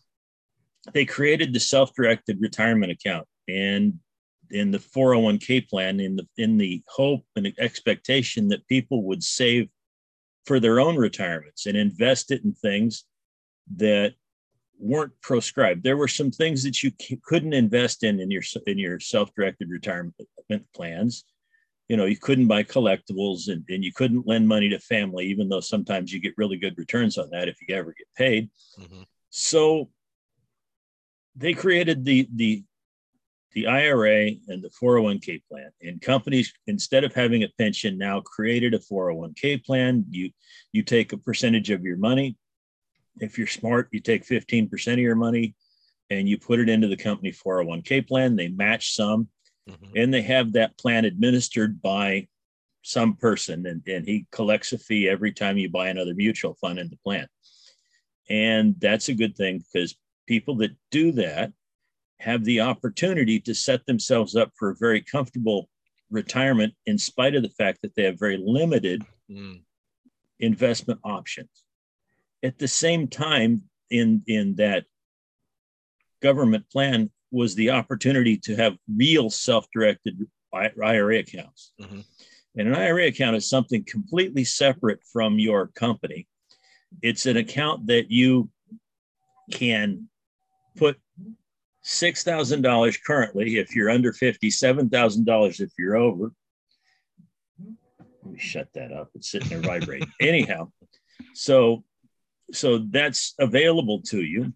they 0.93 1.05
created 1.05 1.53
the 1.53 1.59
self-directed 1.59 2.39
retirement 2.39 2.91
account 2.91 3.27
and 3.47 3.99
in 4.51 4.71
the 4.71 4.77
401k 4.77 5.67
plan 5.67 5.99
in 5.99 6.15
the 6.15 6.27
in 6.37 6.57
the 6.57 6.81
hope 6.87 7.25
and 7.35 7.51
expectation 7.59 8.47
that 8.47 8.67
people 8.67 9.03
would 9.03 9.23
save 9.23 9.67
for 10.45 10.59
their 10.59 10.79
own 10.79 10.95
retirements 10.95 11.65
and 11.65 11.75
invest 11.75 12.31
it 12.31 12.43
in 12.45 12.53
things 12.53 13.03
that 13.75 14.13
weren't 14.79 15.11
proscribed. 15.21 15.83
There 15.83 15.97
were 15.97 16.07
some 16.07 16.31
things 16.31 16.63
that 16.63 16.81
you 16.83 16.91
couldn't 17.23 17.53
invest 17.53 18.03
in 18.03 18.19
in 18.19 18.31
your 18.31 18.43
in 18.65 18.77
your 18.77 18.99
self-directed 18.99 19.69
retirement 19.69 20.15
plans 20.73 21.25
you 21.87 21.97
know 21.97 22.05
you 22.05 22.17
couldn't 22.17 22.47
buy 22.47 22.63
collectibles 22.63 23.47
and, 23.47 23.63
and 23.69 23.83
you 23.83 23.93
couldn't 23.93 24.27
lend 24.27 24.47
money 24.47 24.69
to 24.69 24.79
family 24.79 25.25
even 25.27 25.47
though 25.49 25.59
sometimes 25.59 26.11
you 26.11 26.19
get 26.19 26.37
really 26.37 26.57
good 26.57 26.77
returns 26.77 27.17
on 27.17 27.29
that 27.31 27.47
if 27.47 27.57
you 27.67 27.75
ever 27.75 27.93
get 27.97 28.07
paid. 28.15 28.49
Mm-hmm. 28.79 29.03
so 29.29 29.89
they 31.35 31.53
created 31.53 32.03
the 32.03 32.27
the 32.35 32.63
the 33.53 33.65
IRA 33.65 34.33
and 34.49 34.63
the 34.63 34.69
401k 34.69 35.41
plan. 35.49 35.71
And 35.81 35.99
companies 35.99 36.53
instead 36.67 37.03
of 37.03 37.15
having 37.15 37.41
a 37.43 37.49
pension 37.57 37.97
now 37.97 38.21
created 38.21 38.75
a 38.75 38.79
401k 38.79 39.65
plan. 39.65 40.05
You 40.11 40.29
you 40.73 40.83
take 40.83 41.11
a 41.11 41.17
percentage 41.17 41.71
of 41.71 41.83
your 41.83 41.97
money. 41.97 42.37
If 43.19 43.37
you're 43.37 43.47
smart 43.47 43.89
you 43.91 43.99
take 43.99 44.27
15% 44.27 44.93
of 44.93 44.99
your 44.99 45.15
money 45.15 45.55
and 46.09 46.29
you 46.29 46.37
put 46.37 46.59
it 46.59 46.69
into 46.69 46.87
the 46.87 46.97
company 46.97 47.31
401k 47.31 48.07
plan. 48.07 48.35
They 48.35 48.49
match 48.49 48.93
some 48.93 49.27
mm-hmm. 49.67 49.91
and 49.95 50.13
they 50.13 50.21
have 50.21 50.53
that 50.53 50.77
plan 50.77 51.05
administered 51.05 51.81
by 51.81 52.27
some 52.83 53.15
person 53.15 53.65
and, 53.65 53.81
and 53.87 54.05
he 54.05 54.25
collects 54.31 54.71
a 54.71 54.77
fee 54.77 55.09
every 55.09 55.31
time 55.31 55.57
you 55.57 55.69
buy 55.69 55.89
another 55.89 56.13
mutual 56.13 56.53
fund 56.55 56.79
in 56.79 56.89
the 56.89 56.97
plan 56.97 57.27
and 58.29 58.75
that's 58.79 59.09
a 59.09 59.13
good 59.13 59.35
thing 59.35 59.63
because 59.73 59.95
people 60.27 60.55
that 60.55 60.71
do 60.91 61.11
that 61.11 61.51
have 62.19 62.43
the 62.43 62.61
opportunity 62.61 63.39
to 63.39 63.53
set 63.53 63.85
themselves 63.85 64.35
up 64.35 64.51
for 64.57 64.69
a 64.69 64.75
very 64.79 65.01
comfortable 65.01 65.69
retirement 66.09 66.73
in 66.85 66.97
spite 66.97 67.35
of 67.35 67.43
the 67.43 67.49
fact 67.49 67.79
that 67.81 67.93
they 67.95 68.03
have 68.03 68.19
very 68.19 68.37
limited 68.37 69.03
mm. 69.29 69.61
investment 70.39 70.99
options 71.03 71.49
at 72.43 72.57
the 72.57 72.67
same 72.67 73.07
time 73.07 73.63
in 73.89 74.23
in 74.27 74.55
that 74.55 74.85
government 76.21 76.69
plan 76.71 77.09
was 77.31 77.55
the 77.55 77.71
opportunity 77.71 78.37
to 78.37 78.55
have 78.55 78.77
real 78.95 79.29
self-directed 79.29 80.25
IRA 80.53 81.19
accounts. 81.19 81.73
Mm-hmm. 81.81 81.99
And 82.57 82.67
an 82.67 82.75
IRA 82.75 83.07
account 83.07 83.35
is 83.35 83.49
something 83.49 83.83
completely 83.83 84.43
separate 84.43 84.99
from 85.11 85.37
your 85.37 85.67
company. 85.67 86.27
It's 87.01 87.25
an 87.25 87.37
account 87.37 87.87
that 87.87 88.09
you 88.09 88.49
can 89.51 90.09
put 90.75 90.97
$6,000 91.85 92.97
currently 93.05 93.57
if 93.57 93.75
you're 93.75 93.89
under 93.89 94.11
50, 94.11 94.49
$7,000 94.49 95.59
if 95.59 95.71
you're 95.77 95.97
over. 95.97 96.31
Let 97.59 98.33
me 98.33 98.39
shut 98.39 98.67
that 98.73 98.91
up. 98.91 99.09
It's 99.15 99.31
sitting 99.31 99.49
there 99.49 99.61
vibrating. 99.61 100.11
Anyhow, 100.21 100.71
so 101.33 101.83
so 102.53 102.77
that's 102.77 103.33
available 103.39 104.01
to 104.01 104.21
you 104.21 104.53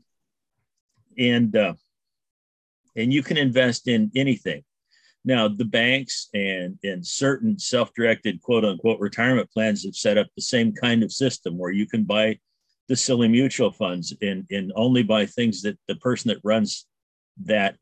and 1.17 1.55
uh, 1.55 1.73
and 2.95 3.13
you 3.13 3.23
can 3.23 3.37
invest 3.37 3.87
in 3.87 4.11
anything. 4.15 4.63
Now, 5.23 5.47
the 5.47 5.65
banks 5.65 6.29
and 6.33 6.77
and 6.83 7.05
certain 7.05 7.59
self-directed 7.59 8.41
quote 8.41 8.65
unquote 8.65 8.99
retirement 8.99 9.51
plans 9.51 9.85
have 9.85 9.95
set 9.95 10.17
up 10.17 10.27
the 10.35 10.41
same 10.41 10.73
kind 10.73 11.03
of 11.03 11.11
system 11.11 11.57
where 11.57 11.71
you 11.71 11.85
can 11.85 12.03
buy 12.03 12.39
the 12.87 12.95
silly 12.95 13.27
mutual 13.27 13.71
funds 13.71 14.13
and 14.21 14.45
and 14.49 14.71
only 14.75 15.03
buy 15.03 15.25
things 15.25 15.61
that 15.61 15.77
the 15.87 15.95
person 15.95 16.29
that 16.29 16.41
runs 16.43 16.87
that 17.45 17.77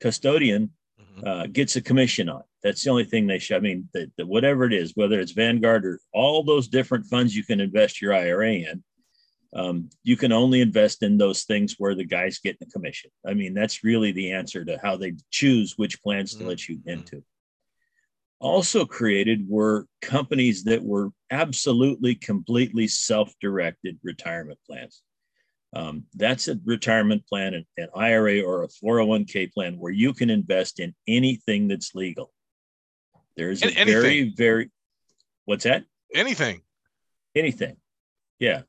custodian 0.00 0.70
mm-hmm. 1.00 1.26
uh, 1.26 1.46
gets 1.46 1.76
a 1.76 1.80
commission 1.80 2.28
on. 2.28 2.42
That's 2.62 2.82
the 2.82 2.90
only 2.90 3.04
thing 3.04 3.26
they 3.26 3.38
should. 3.38 3.56
I 3.56 3.60
mean, 3.60 3.88
the, 3.92 4.10
the, 4.16 4.26
whatever 4.26 4.64
it 4.64 4.72
is, 4.72 4.92
whether 4.94 5.20
it's 5.20 5.32
Vanguard 5.32 5.84
or 5.84 6.00
all 6.12 6.42
those 6.42 6.68
different 6.68 7.06
funds 7.06 7.36
you 7.36 7.44
can 7.44 7.60
invest 7.60 8.00
your 8.00 8.14
IRA 8.14 8.54
in, 8.54 8.82
um, 9.54 9.88
you 10.02 10.16
can 10.16 10.32
only 10.32 10.60
invest 10.60 11.02
in 11.02 11.16
those 11.16 11.44
things 11.44 11.76
where 11.78 11.94
the 11.94 12.04
guy's 12.04 12.40
getting 12.40 12.66
a 12.66 12.70
commission. 12.70 13.10
I 13.24 13.34
mean, 13.34 13.54
that's 13.54 13.84
really 13.84 14.10
the 14.10 14.32
answer 14.32 14.64
to 14.64 14.78
how 14.82 14.96
they 14.96 15.14
choose 15.30 15.74
which 15.76 16.02
plans 16.02 16.32
to 16.32 16.38
mm-hmm. 16.38 16.48
let 16.48 16.68
you 16.68 16.80
into. 16.86 17.22
Also 18.40 18.84
created 18.84 19.48
were 19.48 19.86
companies 20.02 20.64
that 20.64 20.82
were 20.82 21.10
absolutely, 21.30 22.16
completely 22.16 22.88
self-directed 22.88 23.98
retirement 24.02 24.58
plans. 24.66 25.02
Um, 25.72 26.04
that's 26.14 26.48
a 26.48 26.58
retirement 26.64 27.26
plan, 27.26 27.54
an, 27.54 27.66
an 27.76 27.88
IRA 27.94 28.42
or 28.42 28.64
a 28.64 28.68
401k 28.68 29.52
plan 29.52 29.78
where 29.78 29.92
you 29.92 30.12
can 30.14 30.30
invest 30.30 30.80
in 30.80 30.94
anything 31.06 31.68
that's 31.68 31.94
legal. 31.94 32.32
There's 33.36 33.62
a 33.62 33.66
anything. 33.66 33.86
very, 33.86 34.34
very, 34.36 34.70
what's 35.44 35.64
that? 35.64 35.84
Anything. 36.12 36.60
Anything. 37.34 37.76
Yeah. 38.38 38.62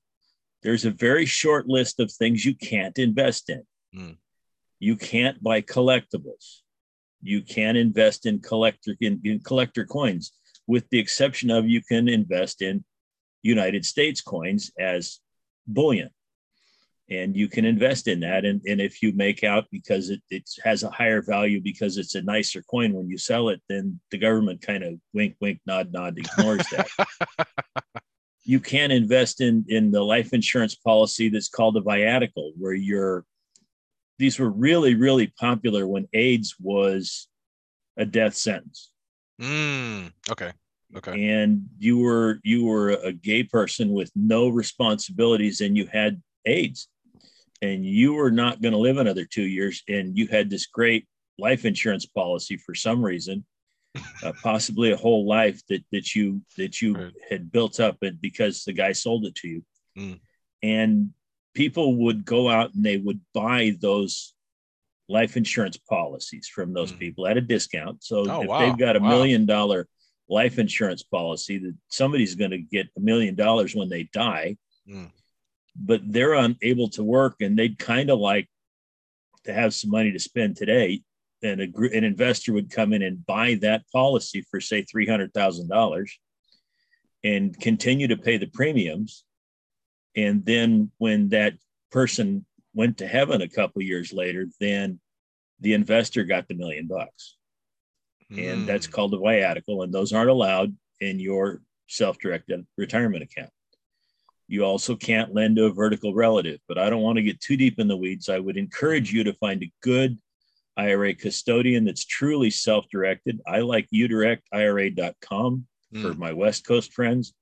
There's 0.65 0.84
a 0.84 0.89
very 0.89 1.27
short 1.27 1.67
list 1.67 2.00
of 2.00 2.12
things 2.12 2.43
you 2.43 2.55
can't 2.55 2.98
invest 2.98 3.51
in. 3.51 3.62
Mm. 3.95 4.17
You 4.79 4.95
can't 4.95 5.41
buy 5.43 5.62
collectibles. 5.62 6.62
You 7.22 7.43
can't 7.43 7.77
invest 7.77 8.25
in 8.25 8.39
collector 8.39 8.95
in, 9.00 9.22
in 9.24 9.41
collector 9.41 9.86
coins, 9.86 10.31
with 10.65 10.89
the 10.89 10.98
exception 10.98 11.51
of 11.51 11.69
you 11.69 11.84
can 11.84 12.10
invest 12.10 12.63
in 12.63 12.84
United 13.43 13.86
States 13.86 14.22
coins 14.22 14.72
as 14.79 15.19
bullion 15.67 16.10
and 17.12 17.38
you 17.38 17.48
can 17.48 17.63
invest 17.65 18.07
in 18.07 18.22
that. 18.22 18.43
And, 18.43 18.60
and 18.65 18.81
if 18.81 19.03
you 19.03 19.13
make 19.13 19.43
out 19.43 19.65
because 19.72 20.10
it, 20.10 20.22
it 20.31 20.50
has 20.63 20.81
a 20.81 20.89
higher 20.89 21.22
value 21.22 21.62
because 21.62 21.98
it's 21.98 22.15
a 22.15 22.24
nicer 22.24 22.63
coin 22.63 22.91
when 22.93 23.07
you 23.07 23.19
sell 23.19 23.50
it, 23.50 23.62
then 23.69 24.00
the 24.10 24.17
government 24.17 24.63
kind 24.63 24.84
of 24.84 24.95
wink, 25.13 25.36
wink, 25.39 25.60
nod, 25.67 25.93
nod 25.93 26.17
ignores 26.17 26.65
that. 26.69 26.88
you 28.45 28.59
can 28.59 28.91
invest 28.91 29.41
in 29.41 29.65
in 29.67 29.91
the 29.91 30.01
life 30.01 30.31
insurance 30.31 30.75
policy 30.75 31.29
that's 31.29 31.49
called 31.49 31.75
a 31.77 31.81
viatical, 31.81 32.51
where 32.57 32.73
you're 32.73 33.25
these 34.17 34.39
were 34.39 34.49
really, 34.49 34.95
really 34.95 35.27
popular 35.39 35.85
when 35.85 36.07
AIDS 36.13 36.55
was 36.59 37.27
a 37.97 38.05
death 38.05 38.35
sentence. 38.35 38.91
Mm, 39.41 40.13
okay. 40.29 40.53
Okay. 40.95 41.29
And 41.29 41.65
you 41.77 41.99
were 41.99 42.39
you 42.43 42.65
were 42.65 42.91
a 42.91 43.11
gay 43.11 43.43
person 43.43 43.91
with 43.91 44.11
no 44.15 44.47
responsibilities 44.47 45.59
and 45.59 45.75
you 45.75 45.87
had 45.87 46.21
AIDS 46.45 46.87
and 47.61 47.85
you 47.85 48.13
were 48.13 48.31
not 48.31 48.61
going 48.61 48.71
to 48.71 48.77
live 48.77 48.97
another 48.97 49.25
two 49.25 49.43
years 49.43 49.83
and 49.89 50.17
you 50.17 50.27
had 50.27 50.49
this 50.49 50.67
great 50.67 51.07
life 51.37 51.65
insurance 51.65 52.05
policy 52.05 52.55
for 52.55 52.75
some 52.75 53.03
reason 53.03 53.43
uh, 54.23 54.33
possibly 54.43 54.91
a 54.91 54.97
whole 54.97 55.27
life 55.27 55.61
that 55.67 55.83
that 55.91 56.15
you 56.15 56.41
that 56.57 56.81
you 56.81 56.95
right. 56.95 57.13
had 57.29 57.51
built 57.51 57.79
up 57.79 57.97
and 58.01 58.19
because 58.21 58.63
the 58.63 58.73
guy 58.73 58.91
sold 58.91 59.25
it 59.25 59.35
to 59.35 59.47
you 59.47 59.63
mm. 59.97 60.19
and 60.63 61.09
people 61.53 61.95
would 61.95 62.25
go 62.25 62.49
out 62.49 62.73
and 62.73 62.83
they 62.83 62.97
would 62.97 63.19
buy 63.33 63.75
those 63.79 64.33
life 65.07 65.37
insurance 65.37 65.77
policies 65.77 66.47
from 66.47 66.73
those 66.73 66.91
mm. 66.91 66.99
people 66.99 67.27
at 67.27 67.37
a 67.37 67.41
discount 67.41 68.03
so 68.03 68.25
oh, 68.29 68.41
if 68.41 68.47
wow. 68.47 68.59
they've 68.59 68.77
got 68.77 68.95
a 68.95 68.99
wow. 68.99 69.09
million 69.09 69.45
dollar 69.45 69.87
life 70.27 70.57
insurance 70.57 71.03
policy 71.03 71.59
that 71.59 71.75
somebody's 71.89 72.35
going 72.35 72.51
to 72.51 72.57
get 72.57 72.87
a 72.97 72.99
million 72.99 73.35
dollars 73.35 73.75
when 73.75 73.89
they 73.89 74.03
die 74.13 74.57
mm 74.89 75.09
but 75.75 76.01
they're 76.05 76.33
unable 76.33 76.89
to 76.89 77.03
work 77.03 77.35
and 77.41 77.57
they'd 77.57 77.77
kind 77.77 78.09
of 78.09 78.19
like 78.19 78.47
to 79.43 79.53
have 79.53 79.73
some 79.73 79.89
money 79.89 80.11
to 80.11 80.19
spend 80.19 80.55
today 80.55 81.01
and 81.45 81.61
a, 81.61 81.95
an 81.95 82.03
investor 82.03 82.53
would 82.53 82.71
come 82.71 82.91
in 82.93 83.01
and 83.01 83.25
buy 83.25 83.57
that 83.61 83.83
policy 83.91 84.43
for 84.49 84.59
say 84.59 84.83
$300000 84.83 86.09
and 87.23 87.59
continue 87.59 88.07
to 88.07 88.17
pay 88.17 88.37
the 88.37 88.47
premiums 88.47 89.23
and 90.15 90.45
then 90.45 90.91
when 90.97 91.29
that 91.29 91.53
person 91.91 92.45
went 92.73 92.97
to 92.97 93.07
heaven 93.07 93.41
a 93.41 93.49
couple 93.49 93.81
years 93.81 94.11
later 94.11 94.47
then 94.59 94.99
the 95.59 95.73
investor 95.73 96.23
got 96.23 96.47
the 96.47 96.55
million 96.55 96.87
bucks 96.87 97.37
mm. 98.31 98.51
and 98.51 98.67
that's 98.67 98.87
hmm. 98.87 98.91
called 98.91 99.13
a 99.13 99.17
viatical 99.17 99.83
and 99.83 99.93
those 99.93 100.11
aren't 100.13 100.29
allowed 100.29 100.75
in 100.99 101.19
your 101.19 101.61
self-directed 101.87 102.65
retirement 102.77 103.23
account 103.23 103.49
you 104.47 104.63
also 104.63 104.95
can't 104.95 105.33
lend 105.33 105.55
to 105.55 105.65
a 105.65 105.73
vertical 105.73 106.13
relative, 106.13 106.59
but 106.67 106.77
I 106.77 106.89
don't 106.89 107.01
want 107.01 107.17
to 107.17 107.23
get 107.23 107.41
too 107.41 107.57
deep 107.57 107.79
in 107.79 107.87
the 107.87 107.97
weeds. 107.97 108.29
I 108.29 108.39
would 108.39 108.57
encourage 108.57 109.11
you 109.11 109.23
to 109.23 109.33
find 109.33 109.63
a 109.63 109.71
good 109.81 110.19
IRA 110.77 111.13
custodian 111.13 111.86
that's 111.86 112.05
truly 112.05 112.50
self 112.50 112.86
directed. 112.91 113.39
I 113.48 113.60
like 113.60 113.88
udirectira.com 113.94 115.67
mm. 115.94 116.01
for 116.01 116.13
my 116.15 116.34
West 116.34 116.65
Coast 116.65 116.94
friends. 116.94 117.34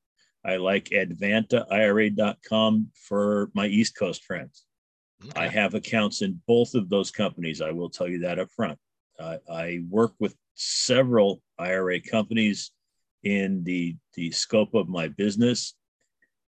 I 0.46 0.58
like 0.58 0.90
advantaira.com 0.90 2.92
for 3.08 3.50
my 3.54 3.68
East 3.68 3.98
Coast 3.98 4.24
friends. 4.24 4.66
Okay. 5.26 5.40
I 5.40 5.48
have 5.48 5.74
accounts 5.74 6.22
in 6.22 6.42
both 6.48 6.76
of 6.76 6.90
those 6.90 7.12
companies. 7.12 7.62
I 7.62 7.72
will 7.72 7.90
tell 7.90 8.10
you 8.10 8.20
that 8.20 8.40
up 8.40 8.52
front. 8.52 8.78
Uh, 9.20 9.38
I 9.50 9.84
work 9.90 10.14
with 10.20 10.36
several 10.56 11.42
IRA 11.58 12.02
companies 12.02 12.72
in 13.24 13.64
the, 13.64 13.96
the 14.16 14.32
scope 14.32 14.74
of 14.74 14.90
my 14.90 15.08
business. 15.08 15.76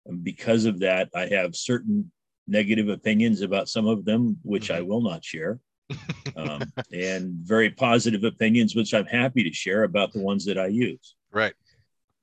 And 0.05 0.23
because 0.23 0.65
of 0.65 0.79
that, 0.79 1.09
I 1.13 1.27
have 1.27 1.55
certain 1.55 2.11
negative 2.47 2.89
opinions 2.89 3.41
about 3.41 3.69
some 3.69 3.87
of 3.87 4.05
them, 4.05 4.37
which 4.41 4.71
I 4.71 4.79
mm-hmm. 4.79 4.89
will 4.89 5.01
not 5.01 5.23
share, 5.23 5.59
um, 6.35 6.63
and 6.91 7.33
very 7.33 7.69
positive 7.69 8.23
opinions, 8.23 8.75
which 8.75 8.93
I'm 8.93 9.05
happy 9.05 9.43
to 9.43 9.53
share 9.53 9.83
about 9.83 10.13
the 10.13 10.19
ones 10.19 10.45
that 10.45 10.57
I 10.57 10.67
use. 10.67 11.15
Right. 11.31 11.53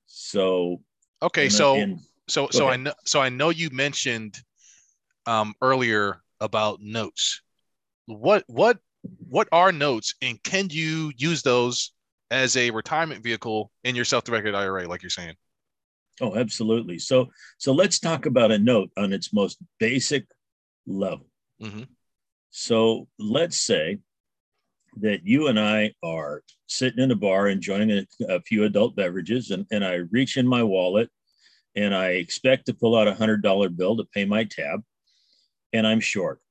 So. 0.07 0.81
Okay. 1.21 1.49
So. 1.49 1.75
And, 1.75 1.99
so. 2.27 2.47
So 2.51 2.67
ahead. 2.67 2.73
I 2.73 2.83
know. 2.83 2.93
So 3.05 3.21
I 3.21 3.29
know 3.29 3.49
you 3.49 3.69
mentioned 3.71 4.39
um, 5.25 5.53
earlier 5.61 6.21
about 6.39 6.81
notes. 6.81 7.41
What 8.05 8.43
what 8.47 8.79
what 9.29 9.47
are 9.51 9.71
notes, 9.71 10.15
and 10.21 10.41
can 10.43 10.67
you 10.69 11.11
use 11.17 11.41
those 11.41 11.91
as 12.29 12.55
a 12.55 12.71
retirement 12.71 13.23
vehicle 13.23 13.71
in 13.83 13.95
your 13.95 14.05
self-directed 14.05 14.55
IRA, 14.55 14.87
like 14.87 15.03
you're 15.03 15.09
saying? 15.09 15.35
Oh, 16.21 16.35
absolutely. 16.35 16.99
So, 16.99 17.29
so 17.57 17.73
let's 17.73 17.99
talk 17.99 18.25
about 18.25 18.51
a 18.51 18.57
note 18.57 18.91
on 18.97 19.11
its 19.11 19.33
most 19.33 19.57
basic 19.79 20.25
level. 20.85 21.27
Mm-hmm. 21.61 21.83
So, 22.51 23.07
let's 23.17 23.57
say 23.57 23.99
that 24.97 25.25
you 25.25 25.47
and 25.47 25.59
I 25.59 25.93
are 26.03 26.43
sitting 26.67 27.01
in 27.01 27.11
a 27.11 27.15
bar 27.15 27.47
enjoying 27.47 27.91
a, 27.91 28.05
a, 28.27 28.41
few 28.41 28.65
adult 28.65 28.95
beverages, 28.95 29.51
and, 29.51 29.65
and 29.71 29.85
I 29.85 30.01
reach 30.11 30.35
in 30.35 30.45
my 30.45 30.61
wallet 30.61 31.09
and 31.75 31.95
I 31.95 32.09
expect 32.09 32.65
to 32.65 32.73
pull 32.73 32.97
out 32.97 33.07
a 33.07 33.13
hundred 33.13 33.41
dollar 33.41 33.69
bill 33.69 33.95
to 33.97 34.03
pay 34.03 34.25
my 34.25 34.43
tab, 34.43 34.83
and 35.71 35.87
I'm 35.87 36.01
short. 36.01 36.41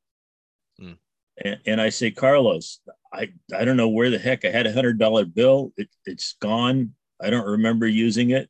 Mm. 0.80 0.96
And, 1.44 1.58
and, 1.66 1.80
I 1.80 1.90
say, 1.90 2.10
Carlos, 2.10 2.80
I, 3.12 3.28
I 3.54 3.66
don't 3.66 3.76
know 3.76 3.88
where 3.88 4.08
the 4.08 4.18
heck 4.18 4.46
I 4.46 4.50
had 4.50 4.66
a 4.66 4.72
hundred 4.72 4.98
dollar 4.98 5.26
bill. 5.26 5.72
It, 5.76 5.88
it's 6.06 6.36
gone. 6.40 6.94
I 7.20 7.28
don't 7.28 7.46
remember 7.46 7.86
using 7.86 8.30
it. 8.30 8.48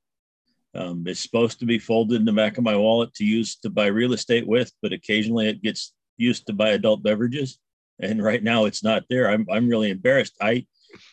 Um, 0.73 1.03
it's 1.09 1.19
supposed 1.19 1.59
to 1.59 1.67
be 1.67 1.81
folded 1.81 2.21
in 2.21 2.25
the 2.25 2.33
back 2.33 2.59
of 2.59 2.63
my 2.63 2.77
wallet 2.77 3.13
to 3.15 3.25
use 3.25 3.57
to 3.57 3.71
buy 3.71 3.87
real 3.87 4.13
estate 4.13 4.47
with, 4.47 4.73
but 4.83 4.93
occasionally 4.93 5.49
it 5.49 5.63
gets 5.63 5.93
used 6.21 6.47
to 6.47 6.53
buy 6.53 6.71
adult 6.71 7.03
beverages. 7.03 7.59
And 7.99 8.23
right 8.23 8.43
now 8.43 8.65
it's 8.65 8.83
not 8.83 9.05
there. 9.11 9.31
I'm, 9.31 9.47
I'm 9.51 9.69
really 9.69 9.91
embarrassed. 9.91 10.37
I 10.41 10.67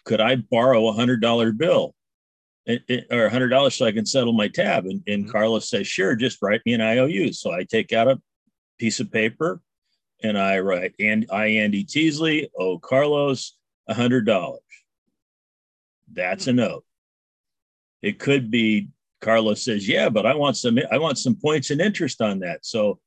could 0.05 0.21
I 0.21 0.37
borrow 0.37 0.87
a 0.87 0.93
hundred 0.93 1.21
dollar 1.21 1.51
bill 1.51 1.93
it, 2.65 2.83
it, 2.87 3.07
or 3.11 3.25
a 3.25 3.29
hundred 3.29 3.49
dollars 3.49 3.75
so 3.75 3.85
I 3.85 3.91
can 3.91 4.05
settle 4.05 4.33
my 4.33 4.47
tab. 4.47 4.85
And, 4.85 5.03
and 5.07 5.23
mm-hmm. 5.23 5.31
Carlos 5.31 5.69
says, 5.69 5.87
sure, 5.87 6.15
just 6.15 6.41
write 6.41 6.61
me 6.65 6.73
an 6.73 6.81
IOU. 6.81 7.33
So 7.33 7.51
I 7.51 7.63
take 7.63 7.93
out 7.93 8.07
a 8.07 8.21
piece 8.79 8.99
of 8.99 9.11
paper 9.11 9.61
and 10.23 10.37
I 10.37 10.59
write, 10.59 10.93
and 10.99 11.25
I, 11.31 11.45
Andy 11.45 11.83
Teasley, 11.83 12.49
owe 12.57 12.79
Carlos 12.79 13.55
a 13.87 13.93
hundred 13.93 14.25
dollars. 14.25 14.61
That's 16.11 16.47
a 16.47 16.51
hmm. 16.51 16.57
note. 16.57 16.85
It 18.01 18.19
could 18.19 18.51
be 18.51 18.89
Carlos 19.21 19.63
says, 19.63 19.87
"Yeah, 19.87 20.09
but 20.09 20.25
I 20.25 20.35
want 20.35 20.57
some. 20.57 20.77
I 20.91 20.99
want 20.99 21.17
some 21.17 21.35
points 21.35 21.71
and 21.71 21.81
interest 21.81 22.21
on 22.21 22.39
that." 22.39 22.65
So 22.65 22.99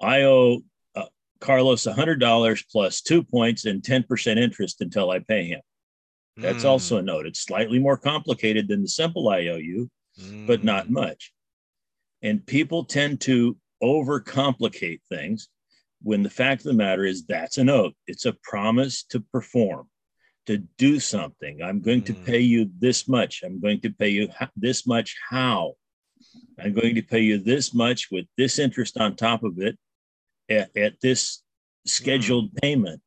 I 0.00 0.22
owe 0.22 0.62
Carlos 1.40 1.86
a 1.86 1.92
hundred 1.92 2.20
dollars 2.20 2.64
plus 2.70 3.00
two 3.00 3.22
points 3.22 3.64
and 3.64 3.82
ten 3.82 4.02
percent 4.02 4.38
interest 4.38 4.80
until 4.80 5.10
I 5.10 5.20
pay 5.20 5.44
him. 5.44 5.60
That's 6.36 6.64
mm. 6.64 6.68
also 6.68 6.98
a 6.98 7.02
note. 7.02 7.26
It's 7.26 7.40
slightly 7.40 7.78
more 7.78 7.96
complicated 7.96 8.68
than 8.68 8.82
the 8.82 8.88
simple 8.88 9.28
IOU, 9.28 9.88
mm. 10.20 10.46
but 10.46 10.64
not 10.64 10.86
hmm. 10.86 10.94
much. 10.94 11.32
And 12.22 12.46
people 12.46 12.84
tend 12.84 13.20
to 13.22 13.56
overcomplicate 13.82 15.00
things. 15.08 15.48
when 16.02 16.22
the 16.22 16.30
fact 16.30 16.60
of 16.60 16.66
the 16.66 16.74
matter 16.74 17.04
is 17.04 17.24
that's 17.24 17.56
an 17.56 17.70
oath. 17.70 17.94
It's 18.06 18.26
a 18.26 18.36
promise 18.42 19.04
to 19.04 19.20
perform, 19.20 19.88
to 20.46 20.58
do 20.76 21.00
something. 21.00 21.62
I'm 21.62 21.80
going 21.80 22.02
mm. 22.02 22.06
to 22.06 22.14
pay 22.14 22.40
you 22.40 22.70
this 22.78 23.08
much. 23.08 23.42
I'm 23.42 23.60
going 23.60 23.80
to 23.80 23.90
pay 23.90 24.10
you 24.10 24.28
this 24.56 24.86
much. 24.86 25.16
How? 25.28 25.72
I'm 26.58 26.74
going 26.74 26.94
to 26.96 27.02
pay 27.02 27.20
you 27.20 27.38
this 27.38 27.72
much 27.72 28.08
with 28.10 28.26
this 28.36 28.58
interest 28.58 28.98
on 28.98 29.16
top 29.16 29.42
of 29.42 29.58
it 29.58 29.78
at, 30.48 30.76
at 30.76 31.00
this 31.00 31.42
scheduled 31.86 32.52
mm. 32.52 32.62
payment. 32.62 33.00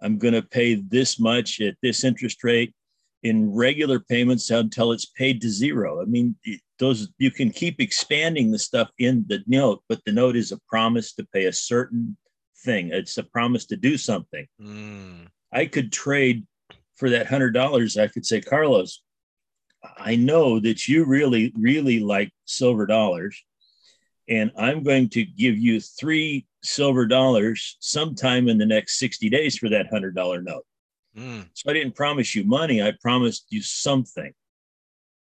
I'm 0.00 0.18
going 0.18 0.34
to 0.34 0.42
pay 0.42 0.74
this 0.74 1.20
much 1.20 1.60
at 1.60 1.76
this 1.82 2.02
interest 2.04 2.42
rate 2.42 2.74
in 3.22 3.54
regular 3.54 4.00
payments 4.00 4.50
until 4.50 4.90
it's 4.92 5.06
paid 5.06 5.40
to 5.42 5.48
zero. 5.48 6.02
I 6.02 6.06
mean, 6.06 6.34
those 6.78 7.08
you 7.18 7.30
can 7.30 7.50
keep 7.50 7.80
expanding 7.80 8.50
the 8.50 8.58
stuff 8.58 8.90
in 8.98 9.24
the 9.28 9.42
note, 9.46 9.82
but 9.88 10.00
the 10.04 10.12
note 10.12 10.36
is 10.36 10.50
a 10.50 10.58
promise 10.68 11.12
to 11.14 11.26
pay 11.32 11.46
a 11.46 11.52
certain 11.52 12.16
thing. 12.64 12.90
It's 12.92 13.18
a 13.18 13.22
promise 13.22 13.66
to 13.66 13.76
do 13.76 13.96
something. 13.96 14.46
Mm. 14.60 15.28
I 15.52 15.66
could 15.66 15.92
trade 15.92 16.44
for 16.96 17.10
that 17.10 17.26
hundred 17.28 17.52
dollars. 17.52 17.96
I 17.96 18.08
could 18.08 18.26
say, 18.26 18.40
Carlos, 18.40 19.02
I 19.96 20.16
know 20.16 20.60
that 20.60 20.88
you 20.88 21.04
really, 21.04 21.52
really 21.56 22.00
like 22.00 22.30
silver 22.44 22.86
dollars, 22.86 23.42
and 24.32 24.50
I'm 24.56 24.82
going 24.82 25.10
to 25.10 25.24
give 25.24 25.58
you 25.58 25.78
three 25.78 26.46
silver 26.62 27.06
dollars 27.06 27.76
sometime 27.80 28.48
in 28.48 28.56
the 28.56 28.64
next 28.64 28.98
60 28.98 29.28
days 29.28 29.58
for 29.58 29.68
that 29.68 29.88
hundred 29.88 30.14
dollar 30.14 30.40
note. 30.40 30.64
Mm. 31.16 31.48
So 31.52 31.70
I 31.70 31.74
didn't 31.74 31.94
promise 31.94 32.34
you 32.34 32.42
money. 32.44 32.82
I 32.82 32.94
promised 33.02 33.46
you 33.50 33.60
something. 33.60 34.32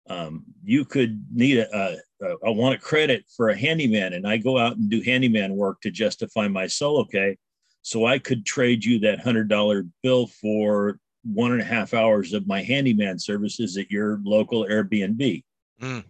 Um, 0.07 0.43
you 0.63 0.85
could 0.85 1.25
need 1.33 1.57
a, 1.57 1.75
a, 1.75 1.97
a, 2.21 2.35
I 2.45 2.49
want 2.49 2.75
a 2.75 2.79
credit 2.79 3.25
for 3.35 3.49
a 3.49 3.57
handyman, 3.57 4.13
and 4.13 4.27
I 4.27 4.37
go 4.37 4.59
out 4.59 4.77
and 4.77 4.89
do 4.89 5.01
handyman 5.01 5.55
work 5.55 5.81
to 5.81 5.91
justify 5.91 6.47
my 6.47 6.67
solo 6.67 7.03
pay. 7.05 7.37
So 7.81 8.05
I 8.05 8.19
could 8.19 8.45
trade 8.45 8.85
you 8.85 8.99
that 8.99 9.21
hundred 9.21 9.49
dollar 9.49 9.87
bill 10.03 10.27
for 10.27 10.99
one 11.23 11.51
and 11.51 11.61
a 11.61 11.65
half 11.65 11.95
hours 11.95 12.33
of 12.33 12.47
my 12.47 12.61
handyman 12.61 13.17
services 13.17 13.75
at 13.77 13.89
your 13.89 14.19
local 14.23 14.65
Airbnb. 14.65 15.43
Mm. 15.81 16.03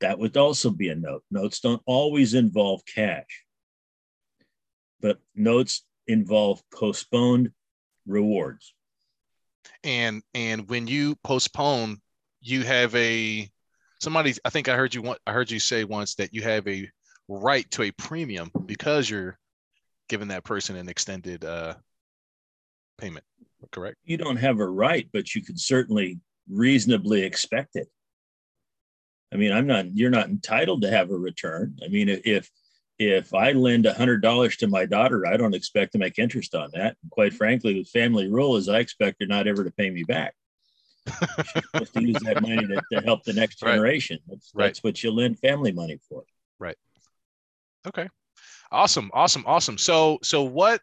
That 0.00 0.18
would 0.18 0.36
also 0.36 0.70
be 0.70 0.88
a 0.88 0.94
note. 0.94 1.22
Notes 1.30 1.60
don't 1.60 1.82
always 1.86 2.34
involve 2.34 2.82
cash, 2.86 3.44
but 5.00 5.18
notes 5.34 5.84
involve 6.06 6.62
postponed 6.72 7.50
rewards. 8.06 8.74
And 9.84 10.22
and 10.34 10.68
when 10.68 10.86
you 10.86 11.16
postpone 11.22 12.00
you 12.40 12.62
have 12.62 12.94
a 12.94 13.48
somebody 14.00 14.34
i 14.44 14.50
think 14.50 14.68
i 14.68 14.76
heard 14.76 14.94
you 14.94 15.02
want 15.02 15.18
i 15.26 15.32
heard 15.32 15.50
you 15.50 15.58
say 15.58 15.84
once 15.84 16.14
that 16.14 16.32
you 16.32 16.42
have 16.42 16.66
a 16.66 16.88
right 17.28 17.70
to 17.70 17.82
a 17.82 17.90
premium 17.92 18.50
because 18.66 19.08
you're 19.08 19.38
giving 20.08 20.28
that 20.28 20.44
person 20.44 20.76
an 20.76 20.88
extended 20.88 21.44
uh 21.44 21.74
payment 22.98 23.24
correct 23.70 23.96
you 24.04 24.16
don't 24.16 24.38
have 24.38 24.58
a 24.58 24.66
right 24.66 25.08
but 25.12 25.34
you 25.34 25.42
could 25.42 25.60
certainly 25.60 26.18
reasonably 26.48 27.22
expect 27.22 27.76
it 27.76 27.88
i 29.32 29.36
mean 29.36 29.52
i'm 29.52 29.66
not 29.66 29.86
you're 29.96 30.10
not 30.10 30.28
entitled 30.28 30.82
to 30.82 30.90
have 30.90 31.10
a 31.10 31.16
return 31.16 31.76
i 31.84 31.88
mean 31.88 32.08
if 32.08 32.50
if 32.98 33.32
i 33.34 33.52
lend 33.52 33.86
a 33.86 33.94
hundred 33.94 34.22
dollars 34.22 34.56
to 34.56 34.66
my 34.66 34.84
daughter 34.84 35.26
i 35.26 35.36
don't 35.36 35.54
expect 35.54 35.92
to 35.92 35.98
make 35.98 36.18
interest 36.18 36.54
on 36.54 36.70
that 36.72 36.96
quite 37.10 37.32
frankly 37.32 37.74
the 37.74 37.84
family 37.84 38.28
rule 38.28 38.56
is 38.56 38.68
i 38.68 38.78
expect 38.78 39.20
her 39.20 39.26
not 39.26 39.46
ever 39.46 39.64
to 39.64 39.70
pay 39.70 39.90
me 39.90 40.04
back 40.04 40.34
supposed 41.06 41.94
to 41.94 42.02
use 42.02 42.20
that 42.22 42.42
money 42.42 42.66
to, 42.66 42.80
to 42.92 43.00
help 43.04 43.24
the 43.24 43.32
next 43.32 43.58
generation. 43.60 44.18
Right. 44.26 44.34
That's, 44.34 44.50
right. 44.54 44.66
that's 44.66 44.82
what 44.82 45.02
you 45.02 45.10
lend 45.10 45.38
family 45.38 45.72
money 45.72 45.98
for. 46.08 46.24
Right. 46.58 46.76
Okay. 47.86 48.08
Awesome. 48.70 49.10
Awesome. 49.14 49.44
Awesome. 49.46 49.78
So, 49.78 50.18
so 50.22 50.42
what, 50.42 50.80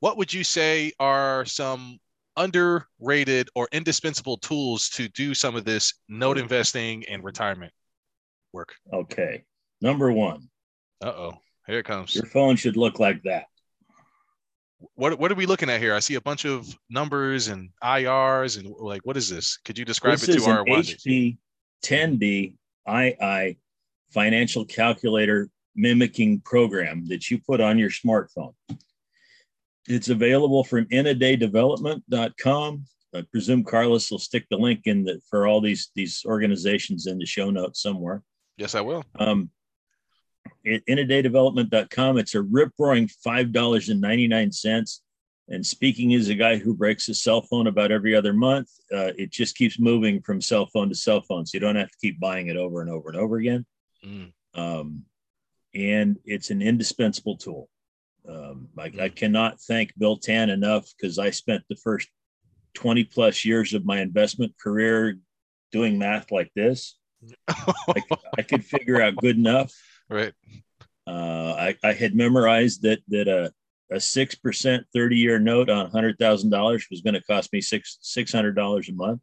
what 0.00 0.16
would 0.16 0.32
you 0.32 0.44
say 0.44 0.92
are 0.98 1.44
some 1.44 1.98
underrated 2.36 3.50
or 3.54 3.68
indispensable 3.72 4.38
tools 4.38 4.88
to 4.90 5.08
do 5.08 5.34
some 5.34 5.56
of 5.56 5.64
this 5.64 5.94
note 6.08 6.38
investing 6.38 7.04
and 7.06 7.22
retirement 7.22 7.72
work? 8.52 8.74
Okay. 8.92 9.44
Number 9.80 10.12
one. 10.12 10.48
Uh 11.02 11.08
oh. 11.08 11.38
Here 11.66 11.78
it 11.78 11.84
comes. 11.84 12.14
Your 12.14 12.26
phone 12.26 12.56
should 12.56 12.76
look 12.76 12.98
like 12.98 13.22
that 13.22 13.44
what 14.94 15.18
what 15.18 15.30
are 15.30 15.34
we 15.34 15.46
looking 15.46 15.68
at 15.68 15.80
here? 15.80 15.94
I 15.94 15.98
see 15.98 16.14
a 16.14 16.20
bunch 16.20 16.44
of 16.44 16.66
numbers 16.88 17.48
and 17.48 17.70
IRs 17.82 18.58
and 18.58 18.74
like 18.78 19.04
what 19.04 19.16
is 19.16 19.28
this? 19.28 19.58
Could 19.64 19.78
you 19.78 19.84
describe 19.84 20.18
this 20.18 20.28
it 20.28 20.38
to 20.38 20.50
our 20.50 20.64
HP 20.64 21.36
10B 21.84 22.54
II 22.88 23.56
financial 24.12 24.64
calculator 24.64 25.48
mimicking 25.74 26.40
program 26.40 27.06
that 27.08 27.30
you 27.30 27.38
put 27.38 27.60
on 27.60 27.78
your 27.78 27.90
smartphone. 27.90 28.54
It's 29.86 30.08
available 30.08 30.64
from 30.64 30.86
inadaydevelopment.com. 30.86 32.84
I 33.12 33.22
presume 33.32 33.64
Carlos 33.64 34.10
will 34.10 34.18
stick 34.18 34.46
the 34.50 34.56
link 34.56 34.82
in 34.84 35.04
the, 35.04 35.20
for 35.28 35.46
all 35.46 35.60
these 35.60 35.90
these 35.94 36.22
organizations 36.24 37.06
in 37.06 37.18
the 37.18 37.26
show 37.26 37.50
notes 37.50 37.82
somewhere. 37.82 38.22
Yes, 38.60 38.74
I 38.74 38.82
will. 38.82 39.02
Um, 39.18 39.48
inadaydevelopment.com. 40.66 42.18
It's 42.18 42.34
a 42.34 42.42
rip 42.42 42.72
roaring 42.78 43.08
$5.99. 43.26 45.00
And 45.48 45.66
speaking 45.66 46.12
as 46.12 46.28
a 46.28 46.34
guy 46.34 46.58
who 46.58 46.74
breaks 46.74 47.06
his 47.06 47.22
cell 47.22 47.40
phone 47.40 47.68
about 47.68 47.90
every 47.90 48.14
other 48.14 48.34
month, 48.34 48.68
uh, 48.92 49.12
it 49.16 49.30
just 49.30 49.56
keeps 49.56 49.80
moving 49.80 50.20
from 50.20 50.42
cell 50.42 50.66
phone 50.66 50.90
to 50.90 50.94
cell 50.94 51.22
phone. 51.22 51.46
So 51.46 51.56
you 51.56 51.60
don't 51.60 51.76
have 51.76 51.90
to 51.90 51.98
keep 52.02 52.20
buying 52.20 52.48
it 52.48 52.58
over 52.58 52.82
and 52.82 52.90
over 52.90 53.08
and 53.08 53.18
over 53.18 53.38
again. 53.38 53.64
Mm. 54.04 54.30
Um, 54.54 55.04
and 55.74 56.18
it's 56.26 56.50
an 56.50 56.60
indispensable 56.60 57.38
tool. 57.38 57.70
Um, 58.28 58.68
I, 58.76 58.90
mm. 58.90 59.00
I, 59.00 59.08
cannot 59.08 59.58
thank 59.62 59.96
Bill 59.96 60.18
Tan 60.18 60.50
enough 60.50 60.86
because 60.94 61.18
I 61.18 61.30
spent 61.30 61.62
the 61.70 61.76
first 61.76 62.08
20 62.74 63.04
plus 63.04 63.42
years 63.42 63.72
of 63.72 63.86
my 63.86 64.02
investment 64.02 64.52
career 64.62 65.18
doing 65.72 65.98
math 65.98 66.30
like 66.30 66.52
this. 66.54 66.99
I, 67.48 68.02
I 68.38 68.42
could 68.42 68.64
figure 68.64 69.00
out 69.00 69.16
good 69.16 69.36
enough 69.36 69.72
Right. 70.10 70.34
Uh, 71.06 71.54
I, 71.56 71.76
I 71.84 71.92
had 71.92 72.14
memorized 72.14 72.82
that 72.82 72.98
that 73.08 73.28
a 73.28 73.52
a 73.92 74.00
six 74.00 74.34
percent 74.34 74.84
thirty 74.92 75.16
year 75.16 75.38
note 75.38 75.70
on 75.70 75.90
hundred 75.90 76.18
thousand 76.18 76.50
dollars 76.50 76.86
was 76.90 77.00
going 77.00 77.14
to 77.14 77.22
cost 77.22 77.52
me 77.52 77.60
six 77.60 77.98
six 78.02 78.32
hundred 78.32 78.54
dollars 78.54 78.88
a 78.88 78.92
month. 78.92 79.20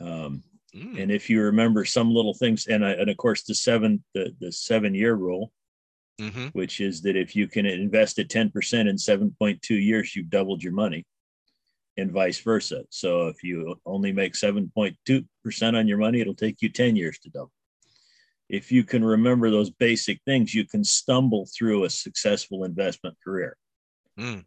Um, 0.00 0.42
mm. 0.74 1.00
And 1.00 1.10
if 1.10 1.30
you 1.30 1.42
remember 1.42 1.84
some 1.84 2.12
little 2.12 2.34
things, 2.34 2.66
and 2.66 2.84
I, 2.84 2.92
and 2.92 3.10
of 3.10 3.16
course 3.16 3.44
the 3.44 3.54
seven 3.54 4.02
the 4.14 4.34
the 4.40 4.50
seven 4.50 4.94
year 4.94 5.14
rule, 5.14 5.52
mm-hmm. 6.20 6.48
which 6.48 6.80
is 6.80 7.02
that 7.02 7.16
if 7.16 7.36
you 7.36 7.46
can 7.46 7.66
invest 7.66 8.18
at 8.18 8.30
ten 8.30 8.50
percent 8.50 8.88
in 8.88 8.98
seven 8.98 9.34
point 9.38 9.60
two 9.62 9.76
years, 9.76 10.16
you've 10.16 10.30
doubled 10.30 10.62
your 10.62 10.72
money, 10.72 11.04
and 11.96 12.12
vice 12.12 12.40
versa. 12.40 12.84
So 12.90 13.28
if 13.28 13.42
you 13.42 13.80
only 13.86 14.12
make 14.12 14.34
seven 14.36 14.70
point 14.74 14.96
two 15.06 15.24
percent 15.42 15.76
on 15.76 15.88
your 15.88 15.98
money, 15.98 16.20
it'll 16.20 16.34
take 16.34 16.62
you 16.62 16.68
ten 16.68 16.96
years 16.96 17.18
to 17.20 17.30
double 17.30 17.52
if 18.48 18.70
you 18.70 18.84
can 18.84 19.04
remember 19.04 19.50
those 19.50 19.70
basic 19.70 20.20
things, 20.24 20.54
you 20.54 20.64
can 20.64 20.84
stumble 20.84 21.46
through 21.46 21.84
a 21.84 21.90
successful 21.90 22.64
investment 22.64 23.16
career. 23.22 23.56
Mm. 24.18 24.44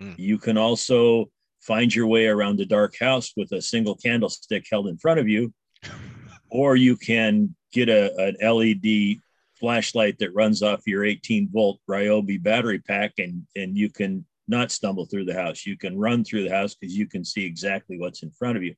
Mm. 0.00 0.18
You 0.18 0.38
can 0.38 0.56
also 0.56 1.30
find 1.60 1.94
your 1.94 2.06
way 2.06 2.26
around 2.26 2.56
the 2.56 2.66
dark 2.66 2.98
house 2.98 3.32
with 3.36 3.52
a 3.52 3.62
single 3.62 3.94
candlestick 3.94 4.66
held 4.70 4.88
in 4.88 4.96
front 4.96 5.20
of 5.20 5.28
you, 5.28 5.52
or 6.50 6.76
you 6.76 6.96
can 6.96 7.54
get 7.72 7.88
a, 7.88 8.14
an 8.16 8.36
LED 8.40 9.20
flashlight 9.54 10.18
that 10.18 10.34
runs 10.34 10.62
off 10.62 10.86
your 10.86 11.04
18 11.04 11.48
volt 11.52 11.78
Ryobi 11.88 12.42
battery 12.42 12.80
pack, 12.80 13.12
and, 13.18 13.46
and 13.54 13.76
you 13.76 13.90
can 13.90 14.24
not 14.52 14.70
stumble 14.70 15.06
through 15.06 15.24
the 15.24 15.34
house. 15.34 15.66
You 15.66 15.76
can 15.76 15.98
run 15.98 16.22
through 16.22 16.44
the 16.44 16.54
house 16.54 16.76
because 16.76 16.96
you 16.96 17.08
can 17.08 17.24
see 17.24 17.44
exactly 17.44 17.98
what's 17.98 18.22
in 18.22 18.30
front 18.30 18.56
of 18.56 18.62
you 18.62 18.74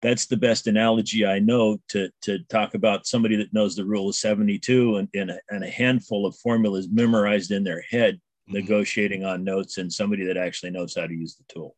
that's 0.00 0.26
the 0.26 0.36
best 0.36 0.66
analogy 0.66 1.26
I 1.26 1.38
know 1.38 1.78
to, 1.88 2.10
to 2.22 2.38
talk 2.44 2.74
about 2.74 3.06
somebody 3.06 3.36
that 3.36 3.52
knows 3.52 3.74
the 3.74 3.84
rule 3.84 4.08
of 4.08 4.14
72 4.14 4.96
and, 4.96 5.08
and, 5.14 5.30
a, 5.30 5.38
and 5.50 5.64
a 5.64 5.70
handful 5.70 6.24
of 6.24 6.36
formulas 6.36 6.88
memorized 6.90 7.50
in 7.50 7.64
their 7.64 7.82
head, 7.82 8.14
mm-hmm. 8.14 8.54
negotiating 8.54 9.24
on 9.24 9.44
notes, 9.44 9.78
and 9.78 9.92
somebody 9.92 10.24
that 10.26 10.36
actually 10.36 10.70
knows 10.70 10.94
how 10.94 11.06
to 11.06 11.14
use 11.14 11.34
the 11.34 11.44
tool. 11.52 11.74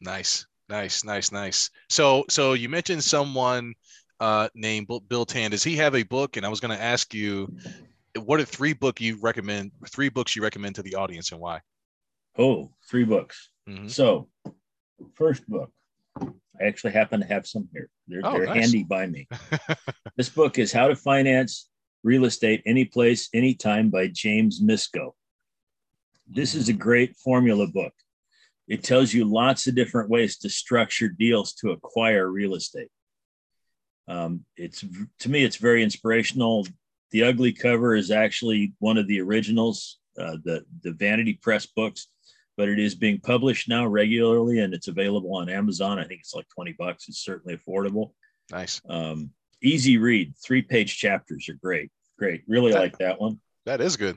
Nice, 0.00 0.46
nice, 0.68 1.04
nice, 1.04 1.30
nice. 1.30 1.70
So, 1.88 2.24
so 2.28 2.54
you 2.54 2.68
mentioned 2.68 3.04
someone 3.04 3.74
uh, 4.18 4.48
named 4.54 4.88
Bill 5.08 5.26
Tan. 5.26 5.52
Does 5.52 5.64
he 5.64 5.76
have 5.76 5.94
a 5.94 6.02
book? 6.02 6.36
And 6.36 6.44
I 6.44 6.48
was 6.48 6.60
going 6.60 6.76
to 6.76 6.82
ask 6.82 7.14
you, 7.14 7.56
what 8.16 8.40
are 8.40 8.44
three 8.44 8.72
book 8.72 9.00
you 9.00 9.18
recommend? 9.20 9.72
Three 9.88 10.08
books 10.08 10.36
you 10.36 10.42
recommend 10.42 10.76
to 10.76 10.82
the 10.82 10.94
audience, 10.94 11.32
and 11.32 11.40
why? 11.40 11.60
Oh, 12.38 12.72
three 12.88 13.04
books. 13.04 13.50
Mm-hmm. 13.68 13.88
So, 13.88 14.28
first 15.14 15.46
book, 15.48 15.70
I 16.20 16.64
actually 16.64 16.92
happen 16.92 17.20
to 17.20 17.26
have 17.26 17.46
some 17.46 17.68
here. 17.72 17.88
They're, 18.08 18.20
oh, 18.24 18.32
they're 18.32 18.46
nice. 18.46 18.56
handy 18.56 18.84
by 18.84 19.06
me. 19.06 19.28
this 20.16 20.28
book 20.28 20.58
is 20.58 20.72
How 20.72 20.88
to 20.88 20.96
Finance 20.96 21.68
Real 22.02 22.24
Estate 22.24 22.62
Any 22.66 22.84
Place, 22.84 23.28
Anytime 23.34 23.90
by 23.90 24.08
James 24.08 24.62
Misko. 24.62 25.12
This 26.28 26.54
is 26.54 26.68
a 26.68 26.72
great 26.72 27.16
formula 27.16 27.66
book. 27.66 27.92
It 28.68 28.82
tells 28.82 29.14
you 29.14 29.24
lots 29.24 29.66
of 29.66 29.74
different 29.74 30.10
ways 30.10 30.38
to 30.38 30.50
structure 30.50 31.08
deals 31.08 31.54
to 31.54 31.70
acquire 31.70 32.28
real 32.28 32.54
estate. 32.54 32.88
Um, 34.08 34.44
it's 34.56 34.84
to 35.20 35.28
me, 35.28 35.44
it's 35.44 35.56
very 35.56 35.82
inspirational. 35.82 36.66
The 37.10 37.22
ugly 37.22 37.52
cover 37.52 37.94
is 37.94 38.10
actually 38.10 38.72
one 38.78 38.98
of 38.98 39.06
the 39.06 39.20
originals, 39.20 39.98
uh, 40.18 40.36
the 40.44 40.64
the 40.82 40.92
Vanity 40.92 41.38
Press 41.40 41.66
books, 41.66 42.08
but 42.56 42.68
it 42.68 42.78
is 42.78 42.94
being 42.94 43.20
published 43.20 43.68
now 43.68 43.86
regularly 43.86 44.60
and 44.60 44.74
it's 44.74 44.88
available 44.88 45.34
on 45.36 45.48
Amazon. 45.48 45.98
I 45.98 46.04
think 46.04 46.20
it's 46.20 46.34
like 46.34 46.48
twenty 46.48 46.74
bucks. 46.78 47.08
It's 47.08 47.22
certainly 47.22 47.56
affordable. 47.56 48.12
Nice. 48.50 48.80
Um, 48.88 49.30
easy 49.62 49.98
read. 49.98 50.34
Three 50.44 50.62
page 50.62 50.96
chapters 50.96 51.48
are 51.48 51.54
great. 51.54 51.90
Great. 52.18 52.42
Really 52.46 52.72
that, 52.72 52.80
like 52.80 52.98
that 52.98 53.20
one. 53.20 53.40
That 53.66 53.80
is 53.80 53.96
good. 53.96 54.16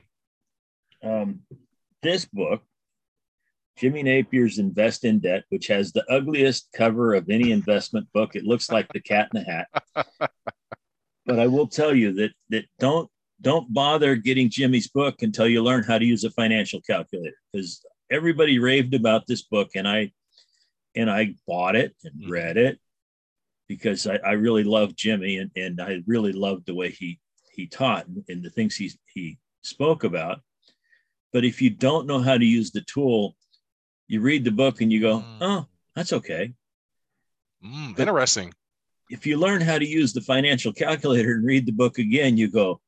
Um, 1.02 1.40
this 2.02 2.24
book, 2.24 2.62
Jimmy 3.76 4.02
Napier's 4.02 4.58
Invest 4.58 5.04
in 5.04 5.20
Debt, 5.20 5.44
which 5.48 5.66
has 5.68 5.92
the 5.92 6.04
ugliest 6.10 6.68
cover 6.74 7.14
of 7.14 7.28
any 7.28 7.52
investment 7.52 8.06
book. 8.12 8.36
It 8.36 8.44
looks 8.44 8.70
like 8.70 8.88
the 8.92 9.00
cat 9.00 9.28
in 9.34 9.42
the 9.42 9.50
hat. 9.50 10.30
but 11.30 11.38
I 11.38 11.46
will 11.46 11.68
tell 11.68 11.94
you 11.94 12.12
that 12.14 12.32
that 12.48 12.64
don't 12.78 13.08
don't 13.40 13.72
bother 13.72 14.16
getting 14.16 14.50
Jimmy's 14.50 14.88
book 14.88 15.22
until 15.22 15.48
you 15.48 15.62
learn 15.62 15.84
how 15.84 15.96
to 15.96 16.04
use 16.04 16.24
a 16.24 16.30
financial 16.30 16.80
calculator 16.80 17.36
because 17.52 17.84
everybody 18.10 18.58
raved 18.58 18.94
about 18.94 19.26
this 19.26 19.42
book 19.42 19.70
and 19.76 19.88
I 19.88 20.10
and 20.96 21.08
I 21.08 21.34
bought 21.46 21.76
it 21.76 21.94
and 22.04 22.14
mm-hmm. 22.14 22.32
read 22.32 22.56
it 22.56 22.80
because 23.68 24.06
I, 24.06 24.16
I 24.16 24.32
really 24.32 24.64
love 24.64 24.96
Jimmy 24.96 25.38
and, 25.38 25.50
and 25.56 25.80
I 25.80 26.02
really 26.06 26.32
loved 26.32 26.66
the 26.66 26.74
way 26.74 26.90
he 26.90 27.20
he 27.52 27.66
taught 27.66 28.08
and, 28.08 28.24
and 28.28 28.42
the 28.42 28.50
things 28.50 28.74
he 28.74 28.90
he 29.14 29.38
spoke 29.62 30.02
about. 30.02 30.40
But 31.32 31.44
if 31.44 31.62
you 31.62 31.70
don't 31.70 32.08
know 32.08 32.18
how 32.18 32.36
to 32.36 32.44
use 32.44 32.72
the 32.72 32.80
tool, 32.80 33.36
you 34.08 34.20
read 34.20 34.44
the 34.44 34.50
book 34.50 34.80
and 34.80 34.92
you 34.92 35.00
go, 35.00 35.20
mm. 35.20 35.38
"Oh, 35.40 35.66
that's 35.94 36.12
okay." 36.12 36.54
Mm, 37.64 37.96
interesting 37.98 38.52
if 39.10 39.26
you 39.26 39.36
learn 39.36 39.60
how 39.60 39.76
to 39.76 39.86
use 39.86 40.12
the 40.12 40.20
financial 40.20 40.72
calculator 40.72 41.32
and 41.32 41.44
read 41.44 41.66
the 41.66 41.72
book 41.72 41.98
again, 41.98 42.36
you 42.36 42.48
go, 42.48 42.80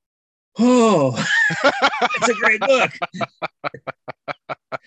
oh, 0.59 1.13
it's 1.65 2.29
a 2.29 2.35
great 2.35 2.61
book. 2.61 2.93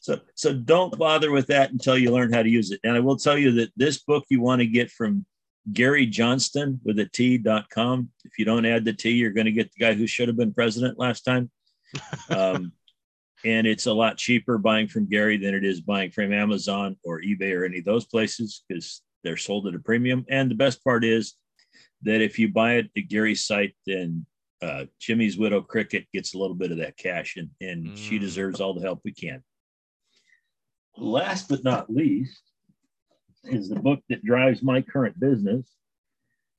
so, 0.00 0.20
so 0.34 0.54
don't 0.54 0.96
bother 0.96 1.32
with 1.32 1.48
that 1.48 1.72
until 1.72 1.98
you 1.98 2.12
learn 2.12 2.32
how 2.32 2.42
to 2.42 2.48
use 2.48 2.70
it. 2.70 2.80
And 2.84 2.96
I 2.96 3.00
will 3.00 3.16
tell 3.16 3.36
you 3.36 3.50
that 3.52 3.72
this 3.76 3.98
book 3.98 4.24
you 4.30 4.40
want 4.40 4.60
to 4.60 4.66
get 4.66 4.92
from 4.92 5.26
Gary 5.72 6.06
Johnston 6.06 6.80
with 6.84 7.00
a 7.00 7.06
T.com. 7.06 8.08
If 8.24 8.38
you 8.38 8.44
don't 8.44 8.64
add 8.64 8.84
the 8.84 8.92
T, 8.92 9.10
you're 9.10 9.32
going 9.32 9.46
to 9.46 9.52
get 9.52 9.72
the 9.72 9.84
guy 9.84 9.94
who 9.94 10.06
should 10.06 10.28
have 10.28 10.36
been 10.36 10.54
president 10.54 10.98
last 10.98 11.22
time. 11.22 11.50
Um, 12.30 12.70
and 13.44 13.66
it's 13.66 13.86
a 13.86 13.92
lot 13.92 14.16
cheaper 14.16 14.58
buying 14.58 14.86
from 14.86 15.08
Gary 15.08 15.36
than 15.36 15.54
it 15.54 15.64
is 15.64 15.80
buying 15.80 16.12
from 16.12 16.32
Amazon 16.32 16.96
or 17.02 17.20
eBay 17.20 17.52
or 17.58 17.64
any 17.64 17.78
of 17.78 17.84
those 17.84 18.04
places 18.04 18.62
because 18.68 19.02
they're 19.22 19.36
sold 19.36 19.66
at 19.66 19.74
a 19.74 19.78
premium. 19.78 20.24
And 20.28 20.50
the 20.50 20.54
best 20.54 20.82
part 20.84 21.04
is 21.04 21.34
that 22.02 22.22
if 22.22 22.38
you 22.38 22.52
buy 22.52 22.74
it 22.74 22.90
at 22.96 23.08
Gary's 23.08 23.44
site, 23.44 23.74
then 23.86 24.26
uh, 24.62 24.84
Jimmy's 24.98 25.38
widow 25.38 25.60
Cricket 25.60 26.06
gets 26.12 26.34
a 26.34 26.38
little 26.38 26.56
bit 26.56 26.70
of 26.70 26.78
that 26.78 26.96
cash, 26.96 27.36
and, 27.36 27.50
and 27.60 27.88
mm. 27.88 27.96
she 27.96 28.18
deserves 28.18 28.60
all 28.60 28.74
the 28.74 28.82
help 28.82 29.00
we 29.04 29.12
can. 29.12 29.42
Last 30.96 31.48
but 31.48 31.64
not 31.64 31.90
least 31.90 32.42
is 33.44 33.68
the 33.68 33.76
book 33.76 34.00
that 34.08 34.24
drives 34.24 34.62
my 34.62 34.82
current 34.82 35.18
business. 35.18 35.66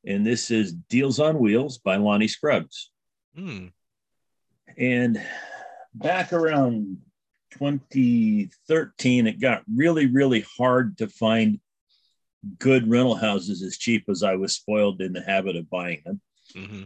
And 0.06 0.26
this 0.26 0.50
is 0.50 0.74
Deals 0.74 1.20
on 1.20 1.38
Wheels 1.38 1.78
by 1.78 1.98
Lonnie 1.98 2.28
Scruggs. 2.28 2.90
Mm. 3.38 3.72
And 4.78 5.24
back 5.94 6.34
around 6.34 6.98
2013, 7.52 9.28
it 9.28 9.40
got 9.40 9.62
really, 9.72 10.08
really 10.08 10.44
hard 10.58 10.98
to 10.98 11.08
find 11.08 11.60
good 12.60 12.90
rental 12.90 13.16
houses 13.16 13.62
as 13.62 13.78
cheap 13.78 14.06
as 14.10 14.24
I 14.24 14.36
was 14.36 14.54
spoiled 14.54 15.02
in 15.02 15.14
the 15.14 15.22
habit 15.22 15.56
of 15.56 15.70
buying 15.70 16.02
them. 16.06 16.22
Mm-hmm. 16.56 16.84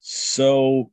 So 0.00 0.90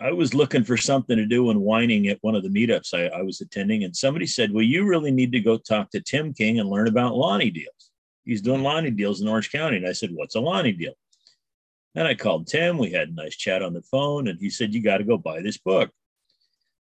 I 0.00 0.12
was 0.12 0.34
looking 0.34 0.64
for 0.64 0.76
something 0.76 1.16
to 1.16 1.26
do 1.26 1.50
and 1.50 1.60
whining 1.60 2.08
at 2.08 2.18
one 2.20 2.34
of 2.34 2.42
the 2.42 2.48
meetups 2.48 2.94
I, 2.94 3.06
I, 3.16 3.22
was 3.22 3.40
attending, 3.40 3.84
and 3.84 3.96
somebody 3.96 4.26
said, 4.26 4.52
Well, 4.52 4.64
you 4.64 4.86
really 4.86 5.10
need 5.10 5.32
to 5.32 5.40
go 5.40 5.56
talk 5.56 5.90
to 5.90 6.00
Tim 6.00 6.34
King 6.34 6.60
and 6.60 6.68
learn 6.68 6.88
about 6.88 7.14
Lonnie 7.14 7.50
deals. 7.50 7.90
He's 8.24 8.42
doing 8.42 8.58
mm-hmm. 8.58 8.66
Lonnie 8.66 8.90
deals 8.90 9.20
in 9.20 9.28
Orange 9.28 9.52
County. 9.52 9.76
And 9.76 9.86
I 9.86 9.92
said, 9.92 10.10
What's 10.12 10.34
a 10.34 10.40
Lonnie 10.40 10.72
deal? 10.72 10.94
And 11.94 12.08
I 12.08 12.14
called 12.14 12.48
Tim. 12.48 12.76
We 12.76 12.90
had 12.90 13.08
a 13.08 13.14
nice 13.14 13.36
chat 13.36 13.62
on 13.62 13.72
the 13.72 13.82
phone, 13.82 14.28
and 14.28 14.38
he 14.38 14.50
said, 14.50 14.74
You 14.74 14.82
got 14.82 14.98
to 14.98 15.04
go 15.04 15.16
buy 15.16 15.40
this 15.40 15.58
book. 15.58 15.90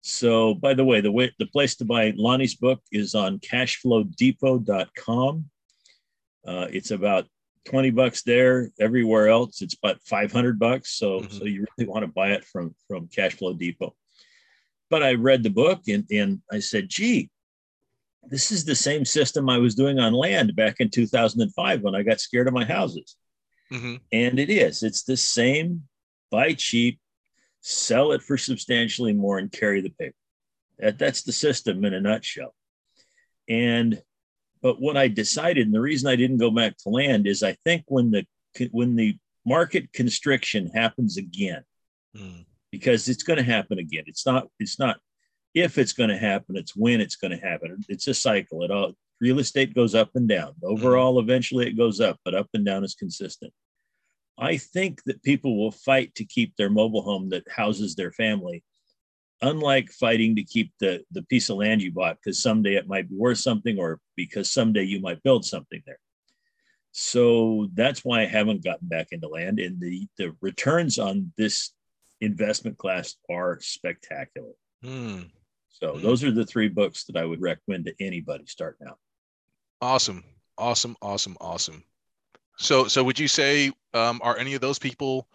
So, 0.02 0.54
by 0.54 0.74
the 0.74 0.86
way, 0.86 1.02
the 1.02 1.12
way 1.12 1.34
the 1.40 1.48
place 1.48 1.76
to 1.78 1.86
buy 1.86 2.14
Lonnie's 2.16 2.56
book 2.56 2.82
is 2.92 3.16
on 3.16 3.40
cashflowdepot.com. 3.40 5.50
Uh, 6.48 6.68
it's 6.72 6.92
about 6.92 7.28
20 7.66 7.92
bucks 7.92 8.24
there. 8.24 8.72
Everywhere 8.80 9.28
else, 9.28 9.62
it's 9.62 9.76
about 9.76 10.02
500 10.04 10.58
bucks. 10.58 10.98
So, 10.98 11.20
mm-hmm. 11.20 11.38
so 11.38 11.46
you 11.46 11.66
really 11.78 11.90
want 11.90 12.04
to 12.04 12.12
buy 12.12 12.30
it 12.30 12.46
from, 12.46 12.74
from 12.88 13.08
Cashflow 13.08 13.58
Depot. 13.58 13.94
But 14.90 15.04
I 15.04 15.16
read 15.16 15.44
the 15.44 15.50
book 15.50 15.82
and, 15.90 16.06
and 16.10 16.42
I 16.52 16.60
said, 16.60 16.88
gee, 16.88 17.30
this 18.30 18.52
is 18.52 18.64
the 18.64 18.76
same 18.76 19.06
system 19.06 19.50
I 19.50 19.58
was 19.58 19.76
doing 19.76 20.00
on 20.00 20.14
land 20.14 20.56
back 20.56 20.78
in 20.80 20.90
2005 20.90 21.82
when 21.82 21.96
I 21.96 22.04
got 22.04 22.22
scared 22.22 22.48
of 22.48 22.54
my 22.54 22.66
houses. 22.66 23.16
Mm-hmm. 23.72 23.96
And 24.14 24.40
it 24.40 24.50
is, 24.50 24.84
it's 24.84 25.04
the 25.04 25.18
same 25.18 25.84
buy 26.32 26.54
cheap, 26.54 27.00
sell 27.62 28.14
it 28.14 28.22
for 28.22 28.38
substantially 28.38 29.14
more, 29.14 29.40
and 29.40 29.52
carry 29.52 29.82
the 29.82 29.90
paper. 29.90 30.16
That, 30.80 30.98
that's 30.98 31.24
the 31.24 31.34
system 31.34 31.84
in 31.84 31.94
a 31.94 32.02
nutshell. 32.02 32.54
And 33.50 34.02
but 34.62 34.82
what 34.82 34.98
I 34.98 35.08
decided, 35.08 35.68
and 35.68 35.76
the 35.76 35.82
reason 35.82 36.10
I 36.10 36.16
didn't 36.16 36.38
go 36.38 36.52
back 36.52 36.78
to 36.78 36.90
land 36.90 37.28
is 37.28 37.44
I 37.44 37.54
think 37.64 37.84
when 37.88 38.12
the 38.12 38.26
when 38.72 38.96
the 38.96 39.18
market 39.46 39.92
constriction 39.94 40.68
happens 40.68 41.18
again, 41.18 41.64
mm. 42.16 42.46
because 42.72 43.08
it's 43.08 43.24
going 43.24 43.38
to 43.38 43.44
happen 43.44 43.80
again. 43.80 44.04
It's 44.08 44.26
not 44.26 44.48
it's 44.60 44.80
not 44.80 44.98
if 45.54 45.78
it's 45.78 45.94
going 45.94 46.10
to 46.10 46.18
happen, 46.18 46.58
it's 46.58 46.76
when 46.76 47.02
it's 47.02 47.16
going 47.16 47.32
to 47.32 47.46
happen. 47.46 47.84
It's 47.90 48.08
a 48.08 48.14
cycle. 48.14 48.64
It 48.64 48.72
all 48.72 48.94
real 49.20 49.40
estate 49.40 49.74
goes 49.74 49.96
up 49.96 50.12
and 50.16 50.28
down. 50.28 50.54
Overall, 50.64 51.16
mm. 51.16 51.24
eventually 51.24 51.68
it 51.68 51.78
goes 51.78 52.00
up, 52.00 52.20
but 52.24 52.36
up 52.36 52.48
and 52.54 52.66
down 52.66 52.84
is 52.84 52.96
consistent. 52.96 53.54
I 54.38 54.58
think 54.58 55.02
that 55.06 55.24
people 55.24 55.58
will 55.58 55.72
fight 55.72 56.14
to 56.16 56.26
keep 56.26 56.56
their 56.56 56.70
mobile 56.70 57.02
home 57.02 57.30
that 57.30 57.50
houses 57.50 57.96
their 57.96 58.12
family 58.12 58.64
unlike 59.42 59.92
fighting 59.92 60.36
to 60.36 60.44
keep 60.44 60.72
the 60.80 61.04
the 61.12 61.24
piece 61.24 61.50
of 61.50 61.58
land 61.58 61.82
you 61.82 61.92
bought 61.92 62.18
because 62.18 62.42
someday 62.42 62.76
it 62.76 62.88
might 62.88 63.10
be 63.10 63.16
worth 63.16 63.38
something 63.38 63.78
or 63.78 64.00
because 64.16 64.52
someday 64.52 64.84
you 64.84 65.00
might 65.00 65.24
build 65.24 65.46
something 65.46 65.82
there. 65.86 66.00
So 66.92 67.70
that's 67.74 68.04
why 68.04 68.22
i 68.22 68.26
haven't 68.26 68.64
gotten 68.64 68.88
back 68.88 69.10
into 69.12 69.28
land 69.28 69.60
and 69.60 69.80
the 69.80 70.08
the 70.18 70.36
returns 70.42 70.98
on 70.98 71.32
this 71.38 71.74
investment 72.22 72.78
class 72.78 73.16
are 73.30 73.60
spectacular. 73.62 74.54
Hmm. 74.84 75.22
so 75.70 75.94
hmm. 75.94 76.02
those 76.02 76.24
are 76.24 76.32
the 76.32 76.46
three 76.46 76.70
books 76.70 77.06
that 77.06 77.18
i 77.18 77.26
would 77.26 77.42
recommend 77.42 77.86
to 77.86 77.94
anybody 78.00 78.46
starting 78.48 78.88
out. 78.88 79.00
Awesome. 79.82 80.24
Awesome. 80.58 80.96
Awesome. 81.04 81.38
Awesome. 81.40 81.84
So 82.58 82.88
so 82.88 83.04
would 83.04 83.20
you 83.20 83.28
say 83.28 83.72
um, 83.94 84.20
are 84.24 84.38
any 84.38 84.56
of 84.56 84.62
those 84.62 84.80
people 84.80 85.28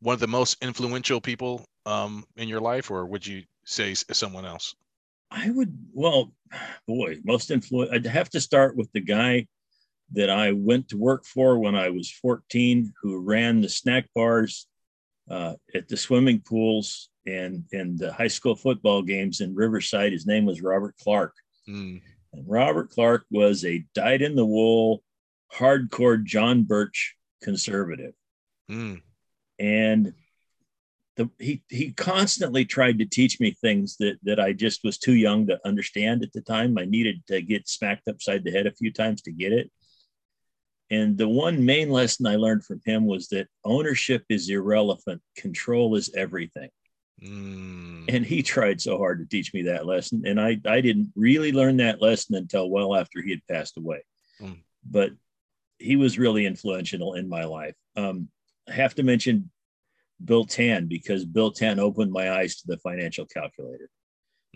one 0.00 0.14
of 0.14 0.20
the 0.20 0.28
most 0.28 0.62
influential 0.62 1.20
people 1.20 1.66
um, 1.88 2.24
in 2.36 2.48
your 2.48 2.60
life, 2.60 2.90
or 2.90 3.06
would 3.06 3.26
you 3.26 3.42
say 3.64 3.94
someone 3.94 4.44
else? 4.44 4.74
I 5.30 5.50
would. 5.50 5.76
Well, 5.92 6.32
boy, 6.86 7.18
most 7.24 7.50
influential. 7.50 7.94
I'd 7.94 8.06
have 8.06 8.30
to 8.30 8.40
start 8.40 8.76
with 8.76 8.90
the 8.92 9.00
guy 9.00 9.46
that 10.12 10.30
I 10.30 10.52
went 10.52 10.88
to 10.88 10.96
work 10.96 11.24
for 11.24 11.58
when 11.58 11.74
I 11.74 11.90
was 11.90 12.10
14, 12.10 12.92
who 13.02 13.20
ran 13.20 13.60
the 13.60 13.68
snack 13.68 14.06
bars 14.14 14.66
uh, 15.30 15.54
at 15.74 15.88
the 15.88 15.96
swimming 15.96 16.40
pools 16.40 17.10
and 17.26 17.64
and 17.72 17.98
the 17.98 18.12
high 18.12 18.28
school 18.28 18.56
football 18.56 19.02
games 19.02 19.40
in 19.40 19.54
Riverside. 19.54 20.12
His 20.12 20.26
name 20.26 20.44
was 20.44 20.62
Robert 20.62 20.94
Clark. 21.02 21.34
Mm. 21.68 22.00
And 22.32 22.44
Robert 22.46 22.90
Clark 22.90 23.24
was 23.30 23.64
a 23.64 23.84
dyed 23.94 24.22
in 24.22 24.34
the 24.34 24.44
wool, 24.44 25.02
hardcore 25.52 26.22
John 26.22 26.64
Birch 26.64 27.14
conservative. 27.42 28.12
Mm. 28.70 29.02
And 29.58 30.12
the, 31.18 31.28
he 31.38 31.62
he 31.68 31.92
constantly 31.92 32.64
tried 32.64 33.00
to 33.00 33.04
teach 33.04 33.40
me 33.40 33.50
things 33.50 33.96
that 33.98 34.18
that 34.22 34.38
I 34.38 34.52
just 34.52 34.84
was 34.84 34.98
too 34.98 35.14
young 35.14 35.48
to 35.48 35.58
understand 35.66 36.22
at 36.22 36.32
the 36.32 36.40
time. 36.40 36.78
I 36.78 36.84
needed 36.84 37.22
to 37.26 37.42
get 37.42 37.68
smacked 37.68 38.08
upside 38.08 38.44
the 38.44 38.52
head 38.52 38.66
a 38.66 38.72
few 38.72 38.92
times 38.92 39.20
to 39.22 39.32
get 39.32 39.52
it. 39.52 39.70
And 40.90 41.18
the 41.18 41.28
one 41.28 41.64
main 41.64 41.90
lesson 41.90 42.26
I 42.26 42.36
learned 42.36 42.64
from 42.64 42.80
him 42.86 43.04
was 43.04 43.28
that 43.28 43.48
ownership 43.64 44.24
is 44.28 44.48
irrelevant, 44.48 45.20
control 45.36 45.96
is 45.96 46.14
everything. 46.16 46.70
Mm. 47.22 48.04
And 48.08 48.24
he 48.24 48.42
tried 48.42 48.80
so 48.80 48.96
hard 48.96 49.18
to 49.18 49.26
teach 49.26 49.52
me 49.52 49.62
that 49.62 49.86
lesson. 49.86 50.22
And 50.24 50.40
I, 50.40 50.58
I 50.64 50.80
didn't 50.80 51.12
really 51.16 51.52
learn 51.52 51.78
that 51.78 52.00
lesson 52.00 52.36
until 52.36 52.70
well 52.70 52.94
after 52.94 53.20
he 53.20 53.30
had 53.30 53.46
passed 53.50 53.76
away. 53.76 54.02
Mm. 54.40 54.62
But 54.88 55.10
he 55.78 55.96
was 55.96 56.18
really 56.18 56.46
influential 56.46 57.14
in 57.14 57.28
my 57.28 57.44
life. 57.44 57.74
Um, 57.96 58.28
I 58.68 58.72
have 58.72 58.94
to 58.94 59.02
mention 59.02 59.50
Bill 60.24 60.44
Tan 60.44 60.86
because 60.86 61.24
Bill 61.24 61.50
Tan 61.50 61.78
opened 61.78 62.12
my 62.12 62.32
eyes 62.32 62.56
to 62.56 62.66
the 62.66 62.78
financial 62.78 63.26
calculator. 63.26 63.88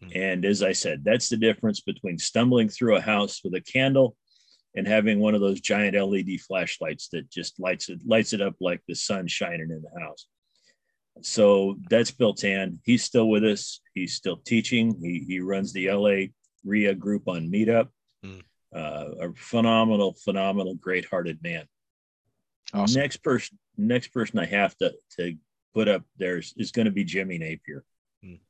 Mm-hmm. 0.03 0.19
And 0.19 0.45
as 0.45 0.63
I 0.63 0.73
said, 0.73 1.05
that's 1.05 1.29
the 1.29 1.37
difference 1.37 1.81
between 1.81 2.19
stumbling 2.19 2.69
through 2.69 2.97
a 2.97 3.01
house 3.01 3.41
with 3.45 3.55
a 3.55 3.61
candle 3.61 4.17
and 4.75 4.87
having 4.87 5.21
one 5.21 5.35
of 5.35 5.41
those 5.41 5.61
giant 5.61 5.97
LED 5.97 6.41
flashlights 6.41 7.09
that 7.09 7.31
just 7.31 7.61
lights 7.61 7.89
it 7.89 8.01
lights 8.07 8.33
it 8.33 8.41
up 8.41 8.55
like 8.61 8.81
the 8.89 8.95
sun 8.95 9.27
shining 9.27 9.71
in 9.71 9.83
the 9.83 10.01
house. 10.01 10.27
So 11.21 11.77
that's 11.91 12.11
Bill 12.11 12.35
Tan. 12.35 12.81
He's 12.85 13.05
still 13.05 13.29
with 13.29 13.45
us. 13.45 13.81
He's 13.95 14.15
still 14.15 14.37
teaching. 14.37 14.99
He, 15.03 15.25
he 15.29 15.41
runs 15.41 15.73
the 15.73 15.91
LA 15.91 16.33
RIA 16.65 16.95
group 16.95 17.29
on 17.29 17.51
Meetup. 17.51 17.89
Mm. 18.25 18.43
Uh, 18.75 19.29
a 19.29 19.33
phenomenal, 19.35 20.17
phenomenal, 20.25 20.75
great-hearted 20.75 21.43
man. 21.43 21.67
Awesome. 22.73 23.03
Next 23.03 23.19
person, 23.19 23.59
next 23.77 24.09
person 24.09 24.39
I 24.39 24.47
have 24.47 24.75
to 24.79 24.95
to 25.19 25.37
put 25.75 25.89
up 25.89 26.03
there 26.19 26.39
is, 26.39 26.73
going 26.73 26.87
to 26.87 26.93
be 26.93 27.05
Jimmy 27.05 27.39
Napier. 27.39 27.85
Mm. 28.25 28.41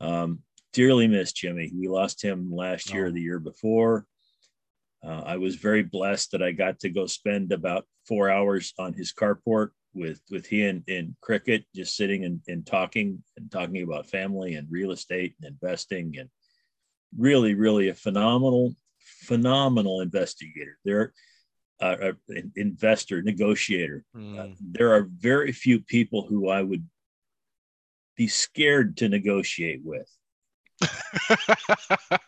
Um, 0.00 0.42
dearly 0.72 1.08
miss 1.08 1.32
Jimmy. 1.32 1.72
We 1.74 1.88
lost 1.88 2.22
him 2.22 2.54
last 2.54 2.92
year, 2.92 3.06
oh. 3.06 3.08
or 3.08 3.12
the 3.12 3.20
year 3.22 3.38
before. 3.38 4.06
Uh, 5.04 5.22
I 5.24 5.36
was 5.36 5.56
very 5.56 5.82
blessed 5.82 6.32
that 6.32 6.42
I 6.42 6.52
got 6.52 6.80
to 6.80 6.90
go 6.90 7.06
spend 7.06 7.52
about 7.52 7.86
four 8.06 8.30
hours 8.30 8.74
on 8.78 8.92
his 8.94 9.12
carport 9.12 9.70
with 9.94 10.20
with 10.30 10.46
he 10.46 10.66
and, 10.66 10.82
and 10.88 11.14
cricket, 11.20 11.64
just 11.74 11.96
sitting 11.96 12.24
and, 12.24 12.40
and 12.48 12.66
talking 12.66 13.22
and 13.36 13.50
talking 13.50 13.82
about 13.82 14.10
family 14.10 14.54
and 14.54 14.66
real 14.70 14.90
estate 14.90 15.34
and 15.40 15.50
investing 15.50 16.16
and 16.18 16.28
really, 17.16 17.54
really 17.54 17.88
a 17.88 17.94
phenomenal, 17.94 18.74
phenomenal 19.22 20.00
investigator. 20.00 20.78
There, 20.84 21.12
uh, 21.80 22.12
investor, 22.56 23.22
negotiator. 23.22 24.04
Mm. 24.16 24.38
Uh, 24.38 24.54
there 24.60 24.94
are 24.94 25.08
very 25.16 25.52
few 25.52 25.80
people 25.80 26.26
who 26.26 26.48
I 26.48 26.62
would 26.62 26.86
be 28.16 28.28
scared 28.28 28.96
to 28.98 29.08
negotiate 29.08 29.80
with. 29.84 30.10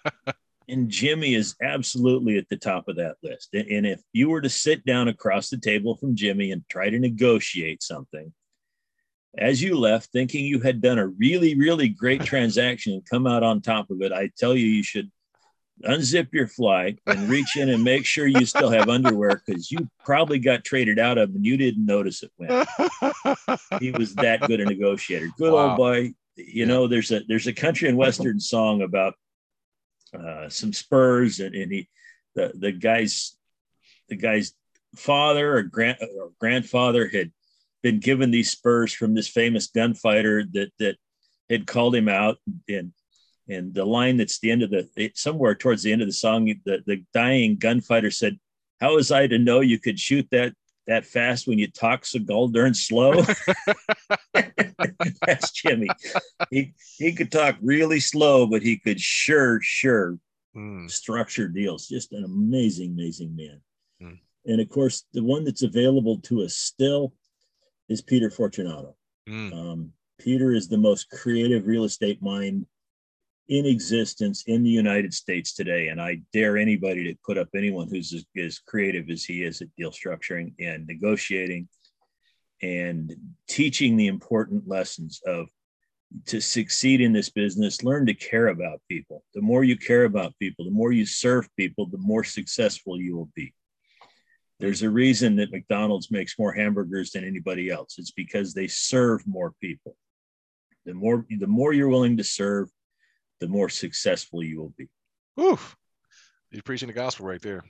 and 0.68 0.88
Jimmy 0.88 1.34
is 1.34 1.56
absolutely 1.62 2.38
at 2.38 2.48
the 2.48 2.56
top 2.56 2.88
of 2.88 2.96
that 2.96 3.16
list. 3.22 3.48
And 3.52 3.86
if 3.86 4.00
you 4.12 4.30
were 4.30 4.40
to 4.40 4.48
sit 4.48 4.84
down 4.84 5.08
across 5.08 5.50
the 5.50 5.58
table 5.58 5.96
from 5.96 6.14
Jimmy 6.14 6.52
and 6.52 6.62
try 6.68 6.90
to 6.90 6.98
negotiate 6.98 7.82
something, 7.82 8.32
as 9.38 9.62
you 9.62 9.78
left 9.78 10.10
thinking 10.10 10.44
you 10.44 10.60
had 10.60 10.80
done 10.80 10.98
a 10.98 11.06
really, 11.06 11.56
really 11.56 11.88
great 11.88 12.22
transaction 12.24 12.92
and 12.94 13.08
come 13.08 13.26
out 13.26 13.42
on 13.42 13.60
top 13.60 13.90
of 13.90 14.00
it, 14.02 14.12
I 14.12 14.30
tell 14.38 14.54
you, 14.54 14.66
you 14.66 14.82
should 14.82 15.10
unzip 15.82 16.32
your 16.32 16.46
fly 16.46 16.96
and 17.06 17.28
reach 17.28 17.56
in 17.56 17.68
and 17.68 17.82
make 17.82 18.04
sure 18.04 18.26
you 18.26 18.44
still 18.44 18.70
have 18.70 18.88
underwear 18.88 19.42
because 19.44 19.70
you 19.70 19.88
probably 20.04 20.38
got 20.38 20.64
traded 20.64 20.98
out 20.98 21.18
of 21.18 21.34
and 21.34 21.44
you 21.44 21.56
didn't 21.56 21.84
notice 21.84 22.22
it 22.22 22.30
when 22.36 22.66
he 23.80 23.90
was 23.98 24.14
that 24.16 24.40
good 24.42 24.60
a 24.60 24.64
negotiator. 24.64 25.30
Good 25.38 25.52
wow. 25.52 25.70
old 25.70 25.76
boy. 25.76 26.12
You 26.36 26.66
know, 26.66 26.86
there's 26.86 27.10
a 27.10 27.20
there's 27.28 27.46
a 27.46 27.52
country 27.52 27.88
and 27.88 27.98
western 27.98 28.40
song 28.40 28.82
about 28.82 29.14
uh, 30.18 30.48
some 30.48 30.72
spurs 30.72 31.40
and, 31.40 31.54
and 31.54 31.72
he 31.72 31.88
the 32.34 32.52
the 32.54 32.72
guy's 32.72 33.36
the 34.08 34.16
guy's 34.16 34.52
father 34.96 35.56
or, 35.56 35.62
grand, 35.62 35.98
or 36.18 36.32
grandfather 36.40 37.08
had 37.08 37.30
been 37.82 38.00
given 38.00 38.30
these 38.30 38.50
spurs 38.50 38.92
from 38.92 39.14
this 39.14 39.28
famous 39.28 39.68
gunfighter 39.68 40.44
that 40.52 40.70
that 40.78 40.96
had 41.48 41.66
called 41.66 41.94
him 41.94 42.08
out 42.08 42.38
and 42.68 42.92
and 43.50 43.74
the 43.74 43.84
line 43.84 44.16
that's 44.16 44.38
the 44.38 44.50
end 44.50 44.62
of 44.62 44.70
the 44.70 45.10
somewhere 45.14 45.54
towards 45.54 45.82
the 45.82 45.92
end 45.92 46.00
of 46.00 46.08
the 46.08 46.12
song 46.12 46.46
the, 46.64 46.82
the 46.86 47.04
dying 47.12 47.56
gunfighter 47.56 48.10
said 48.10 48.38
how 48.80 48.94
was 48.94 49.10
i 49.10 49.26
to 49.26 49.38
know 49.38 49.60
you 49.60 49.78
could 49.78 49.98
shoot 49.98 50.26
that 50.30 50.54
that 50.86 51.04
fast 51.04 51.46
when 51.46 51.58
you 51.58 51.70
talk 51.70 52.06
so 52.06 52.18
gall 52.18 52.48
darn 52.48 52.72
slow 52.72 53.12
that's 55.26 55.50
jimmy 55.50 55.88
he 56.50 56.72
he 56.96 57.12
could 57.12 57.30
talk 57.30 57.56
really 57.60 58.00
slow 58.00 58.46
but 58.46 58.62
he 58.62 58.78
could 58.78 59.00
sure 59.00 59.60
sure 59.62 60.18
mm. 60.56 60.90
structure 60.90 61.48
deals 61.48 61.88
just 61.88 62.12
an 62.12 62.24
amazing 62.24 62.92
amazing 62.92 63.34
man 63.36 63.60
mm. 64.02 64.18
and 64.46 64.60
of 64.60 64.68
course 64.68 65.04
the 65.12 65.22
one 65.22 65.44
that's 65.44 65.62
available 65.62 66.18
to 66.18 66.42
us 66.42 66.56
still 66.56 67.12
is 67.88 68.00
peter 68.00 68.30
fortunato 68.30 68.94
mm. 69.28 69.52
um, 69.52 69.92
peter 70.18 70.52
is 70.52 70.68
the 70.68 70.78
most 70.78 71.10
creative 71.10 71.66
real 71.66 71.84
estate 71.84 72.22
mind 72.22 72.66
in 73.50 73.66
existence 73.66 74.44
in 74.46 74.62
the 74.62 74.70
United 74.70 75.12
States 75.12 75.52
today. 75.54 75.88
And 75.88 76.00
I 76.00 76.20
dare 76.32 76.56
anybody 76.56 77.02
to 77.04 77.18
put 77.26 77.36
up 77.36 77.48
anyone 77.54 77.88
who's 77.88 78.14
as, 78.14 78.24
as 78.40 78.60
creative 78.60 79.10
as 79.10 79.24
he 79.24 79.42
is 79.42 79.60
at 79.60 79.74
deal 79.76 79.90
structuring 79.90 80.54
and 80.60 80.86
negotiating 80.86 81.68
and 82.62 83.12
teaching 83.48 83.96
the 83.96 84.06
important 84.06 84.68
lessons 84.68 85.20
of 85.26 85.48
to 86.26 86.40
succeed 86.40 87.00
in 87.00 87.12
this 87.12 87.30
business, 87.30 87.82
learn 87.82 88.06
to 88.06 88.14
care 88.14 88.48
about 88.48 88.80
people. 88.88 89.24
The 89.34 89.42
more 89.42 89.64
you 89.64 89.76
care 89.76 90.04
about 90.04 90.38
people, 90.38 90.64
the 90.64 90.70
more 90.70 90.92
you 90.92 91.06
serve 91.06 91.48
people, 91.56 91.86
the 91.86 91.98
more 91.98 92.24
successful 92.24 93.00
you 93.00 93.16
will 93.16 93.30
be. 93.34 93.52
There's 94.60 94.82
a 94.82 94.90
reason 94.90 95.36
that 95.36 95.52
McDonald's 95.52 96.10
makes 96.10 96.38
more 96.38 96.52
hamburgers 96.52 97.12
than 97.12 97.24
anybody 97.24 97.70
else. 97.70 97.96
It's 97.98 98.10
because 98.12 98.54
they 98.54 98.68
serve 98.68 99.26
more 99.26 99.54
people. 99.60 99.96
The 100.84 100.94
more 100.94 101.26
the 101.28 101.46
more 101.46 101.72
you're 101.72 101.88
willing 101.88 102.16
to 102.16 102.24
serve, 102.24 102.68
the 103.40 103.48
more 103.48 103.68
successful 103.68 104.42
you 104.42 104.60
will 104.60 104.74
be. 104.76 104.88
Oof. 105.40 105.76
You're 106.50 106.62
preaching 106.62 106.88
the 106.88 106.92
gospel 106.92 107.26
right 107.26 107.40
there. 107.40 107.62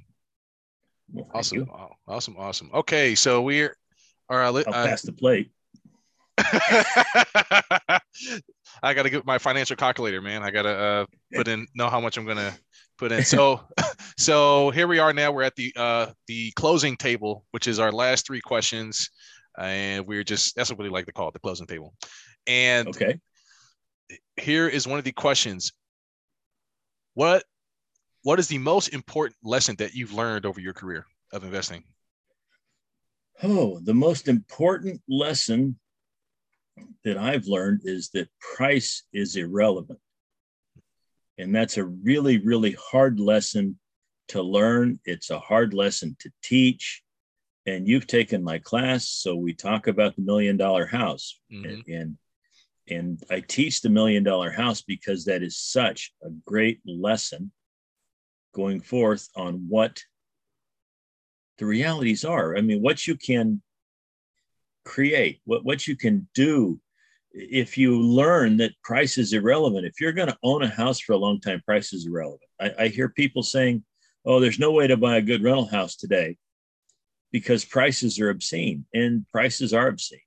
Well, 1.12 1.30
awesome. 1.34 1.68
Awesome. 2.06 2.36
Awesome. 2.36 2.70
Okay. 2.74 3.14
So 3.14 3.42
we're 3.42 3.76
all 4.28 4.38
right. 4.38 4.48
I'll 4.48 4.56
uh, 4.74 4.86
pass 4.86 5.02
the 5.02 5.12
plate. 5.12 5.50
I 8.82 8.94
got 8.94 9.02
to 9.02 9.10
get 9.10 9.26
my 9.26 9.38
financial 9.38 9.76
calculator, 9.76 10.22
man. 10.22 10.42
I 10.42 10.50
got 10.50 10.62
to 10.62 10.70
uh, 10.70 11.06
put 11.34 11.48
in, 11.48 11.66
know 11.74 11.88
how 11.88 12.00
much 12.00 12.16
I'm 12.16 12.24
going 12.24 12.38
to 12.38 12.52
put 12.98 13.12
in. 13.12 13.22
So, 13.24 13.60
so 14.18 14.70
here 14.70 14.88
we 14.88 14.98
are 14.98 15.12
now. 15.12 15.30
We're 15.32 15.42
at 15.42 15.56
the, 15.56 15.72
uh, 15.76 16.06
the 16.26 16.50
closing 16.52 16.96
table, 16.96 17.44
which 17.50 17.66
is 17.68 17.78
our 17.78 17.92
last 17.92 18.26
three 18.26 18.40
questions. 18.40 19.10
And 19.58 20.06
we're 20.06 20.24
just, 20.24 20.56
that's 20.56 20.70
what 20.70 20.78
we 20.78 20.88
like 20.88 21.06
to 21.06 21.12
call 21.12 21.28
it, 21.28 21.34
the 21.34 21.40
closing 21.40 21.66
table. 21.66 21.92
And 22.46 22.88
okay 22.88 23.20
here 24.36 24.68
is 24.68 24.86
one 24.86 24.98
of 24.98 25.04
the 25.04 25.12
questions. 25.12 25.72
What 27.14 27.44
what 28.22 28.38
is 28.38 28.48
the 28.48 28.58
most 28.58 28.88
important 28.88 29.36
lesson 29.42 29.76
that 29.76 29.94
you've 29.94 30.12
learned 30.12 30.44
over 30.44 30.60
your 30.60 30.74
career 30.74 31.06
of 31.32 31.44
investing? 31.44 31.84
Oh, 33.42 33.80
the 33.80 33.94
most 33.94 34.28
important 34.28 35.00
lesson 35.08 35.78
that 37.04 37.16
I've 37.16 37.46
learned 37.46 37.82
is 37.84 38.10
that 38.10 38.28
price 38.56 39.04
is 39.12 39.36
irrelevant. 39.36 39.98
And 41.38 41.54
that's 41.54 41.78
a 41.78 41.84
really, 41.84 42.38
really 42.38 42.76
hard 42.78 43.18
lesson 43.18 43.78
to 44.28 44.42
learn. 44.42 45.00
It's 45.06 45.30
a 45.30 45.38
hard 45.38 45.72
lesson 45.72 46.16
to 46.20 46.30
teach. 46.42 47.02
And 47.66 47.88
you've 47.88 48.06
taken 48.06 48.42
my 48.42 48.58
class, 48.58 49.08
so 49.08 49.36
we 49.36 49.54
talk 49.54 49.86
about 49.86 50.16
the 50.16 50.22
million 50.22 50.56
dollar 50.56 50.86
house. 50.86 51.38
Mm-hmm. 51.52 51.68
And, 51.68 51.84
and 51.88 52.18
and 52.90 53.22
I 53.30 53.40
teach 53.40 53.80
the 53.80 53.88
million 53.88 54.24
dollar 54.24 54.50
house 54.50 54.82
because 54.82 55.24
that 55.24 55.42
is 55.42 55.56
such 55.56 56.12
a 56.22 56.30
great 56.46 56.80
lesson 56.84 57.52
going 58.54 58.80
forth 58.80 59.28
on 59.36 59.66
what 59.68 60.02
the 61.58 61.66
realities 61.66 62.24
are. 62.24 62.56
I 62.56 62.60
mean, 62.62 62.82
what 62.82 63.06
you 63.06 63.16
can 63.16 63.62
create, 64.84 65.40
what, 65.44 65.64
what 65.64 65.86
you 65.86 65.96
can 65.96 66.28
do 66.34 66.80
if 67.32 67.78
you 67.78 68.00
learn 68.00 68.56
that 68.56 68.72
price 68.82 69.18
is 69.18 69.32
irrelevant. 69.32 69.86
If 69.86 70.00
you're 70.00 70.12
going 70.12 70.28
to 70.28 70.38
own 70.42 70.62
a 70.62 70.68
house 70.68 70.98
for 70.98 71.12
a 71.12 71.18
long 71.18 71.40
time, 71.40 71.62
price 71.64 71.92
is 71.92 72.06
irrelevant. 72.06 72.50
I, 72.60 72.72
I 72.78 72.88
hear 72.88 73.08
people 73.08 73.42
saying, 73.42 73.84
oh, 74.24 74.40
there's 74.40 74.58
no 74.58 74.72
way 74.72 74.88
to 74.88 74.96
buy 74.96 75.16
a 75.16 75.22
good 75.22 75.42
rental 75.42 75.66
house 75.66 75.96
today 75.96 76.36
because 77.30 77.64
prices 77.64 78.18
are 78.18 78.30
obscene, 78.30 78.84
and 78.92 79.24
prices 79.28 79.72
are 79.72 79.86
obscene 79.86 80.18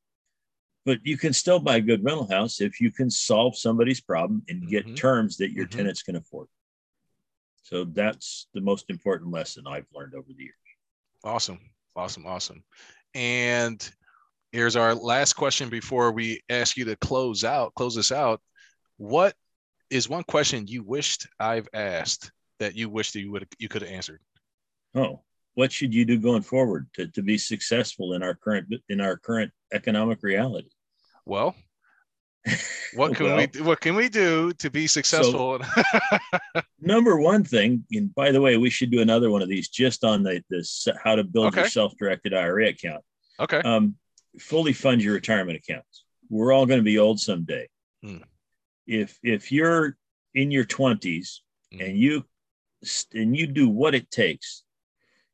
but 0.86 1.00
you 1.04 1.18
can 1.18 1.34
still 1.34 1.60
buy 1.60 1.78
a 1.78 1.82
good 1.82 2.04
rental 2.04 2.30
house 2.30 2.62
if 2.62 2.82
you 2.82 2.92
can 2.92 3.10
solve 3.10 3.58
somebody's 3.58 4.02
problem 4.02 4.44
and 4.50 4.68
get 4.68 4.86
mm-hmm. 4.86 4.96
terms 4.96 5.38
that 5.38 5.52
your 5.52 5.66
mm-hmm. 5.66 5.78
tenants 5.78 6.04
can 6.04 6.16
afford. 6.16 6.48
So 7.62 7.86
that's 7.86 8.48
the 8.54 8.62
most 8.62 8.90
important 8.90 9.32
lesson 9.32 9.64
I've 9.66 9.88
learned 9.94 10.16
over 10.16 10.28
the 10.28 10.44
years. 10.44 10.56
Awesome. 11.24 11.60
Awesome. 11.96 12.26
Awesome. 12.26 12.64
And 13.14 13.90
here's 14.52 14.76
our 14.76 14.94
last 14.94 15.34
question 15.34 15.70
before 15.70 16.12
we 16.12 16.42
ask 16.50 16.76
you 16.76 16.86
to 16.86 16.96
close 16.98 17.44
out, 17.44 17.74
close 17.76 17.96
this 17.96 18.12
out. 18.12 18.42
What 18.98 19.34
is 19.90 20.10
one 20.10 20.24
question 20.24 20.68
you 20.68 20.84
wished 20.84 21.28
I've 21.40 21.68
asked 21.74 22.32
that 22.60 22.76
you 22.76 22.90
wished 22.90 23.14
that 23.14 23.22
you 23.22 23.32
would 23.32 23.48
you 23.60 23.70
could 23.70 23.84
have 23.84 23.92
answered? 23.92 24.20
Oh, 24.96 25.22
what 25.56 25.72
should 25.72 25.94
you 25.94 26.06
do 26.06 26.18
going 26.18 26.42
forward 26.42 26.88
to, 26.94 27.08
to 27.08 27.22
be 27.22 27.38
successful 27.38 28.14
in 28.14 28.24
our 28.24 28.34
current 28.34 28.74
in 28.90 29.02
our 29.02 29.18
current 29.18 29.52
economic 29.72 30.24
reality? 30.24 30.70
Well, 31.26 31.56
what 32.96 33.16
can 33.16 33.26
well, 33.26 33.38
we 33.38 33.62
what 33.62 33.80
can 33.80 33.96
we 33.96 34.10
do 34.10 34.54
to 34.54 34.70
be 34.70 34.88
successful? 34.88 35.60
So, 35.60 36.62
number 36.82 37.18
one 37.18 37.44
thing, 37.44 37.86
and 37.92 38.14
by 38.16 38.32
the 38.32 38.42
way, 38.42 38.58
we 38.58 38.70
should 38.70 38.92
do 38.92 39.02
another 39.02 39.30
one 39.30 39.42
of 39.42 39.50
these 39.50 39.70
just 39.70 40.04
on 40.04 40.24
the 40.24 40.44
this 40.50 40.88
how 41.04 41.16
to 41.16 41.24
build 41.24 41.48
okay. 41.48 41.62
your 41.62 41.70
self-directed 41.70 42.34
IRA 42.34 42.70
account. 42.70 43.04
Okay. 43.40 43.60
Um, 43.60 43.96
fully 44.40 44.74
fund 44.74 45.04
your 45.04 45.14
retirement 45.14 45.58
accounts. 45.58 46.06
We're 46.30 46.52
all 46.52 46.66
going 46.66 46.80
to 46.80 46.84
be 46.84 47.00
old 47.00 47.20
someday. 47.20 47.68
Hmm. 48.04 48.18
If 48.88 49.18
if 49.24 49.52
you're 49.52 49.98
in 50.34 50.50
your 50.50 50.66
20s 50.66 51.40
hmm. 51.72 51.82
and 51.82 51.98
you 51.98 52.26
and 53.14 53.38
you 53.38 53.48
do 53.48 53.70
what 53.70 53.96
it 53.96 54.12
takes 54.12 54.63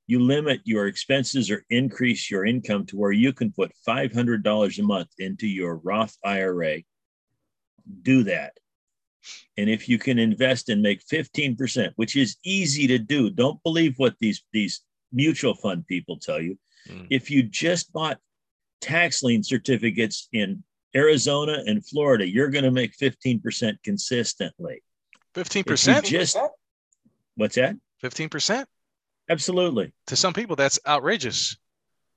you 0.10 0.20
limit 0.20 0.60
your 0.64 0.88
expenses 0.88 1.52
or 1.52 1.64
increase 1.70 2.32
your 2.32 2.44
income 2.44 2.84
to 2.84 2.98
where 2.98 3.12
you 3.12 3.32
can 3.32 3.52
put 3.52 3.72
$500 3.88 4.80
a 4.80 4.82
month 4.82 5.10
into 5.20 5.46
your 5.46 5.76
Roth 5.76 6.18
IRA. 6.26 6.80
Do 8.02 8.24
that. 8.24 8.54
And 9.56 9.70
if 9.70 9.88
you 9.88 10.00
can 10.00 10.18
invest 10.18 10.70
and 10.70 10.82
make 10.82 11.06
15%, 11.06 11.92
which 11.98 12.16
is 12.16 12.38
easy 12.44 12.88
to 12.88 12.98
do, 12.98 13.30
don't 13.30 13.62
believe 13.62 14.00
what 14.00 14.16
these, 14.20 14.42
these 14.52 14.82
mutual 15.14 15.54
fund 15.54 15.86
people 15.86 16.18
tell 16.18 16.42
you. 16.42 16.58
Mm. 16.90 17.06
If 17.12 17.30
you 17.30 17.44
just 17.44 17.94
bought 17.94 18.18
tax 18.82 19.22
lien 19.22 19.44
certificates 19.44 20.28
in 20.34 20.64
Arizona 20.96 21.62
and 21.68 21.86
Florida, 21.86 22.28
you're 22.28 22.50
going 22.50 22.64
to 22.64 22.72
make 22.72 22.98
15% 22.98 23.78
consistently. 23.84 24.82
15%? 25.36 26.04
Just 26.04 26.36
what's 27.36 27.56
that? 27.58 27.76
15%? 28.04 28.66
Absolutely. 29.30 29.94
To 30.08 30.16
some 30.16 30.34
people, 30.34 30.56
that's 30.56 30.80
outrageous. 30.88 31.56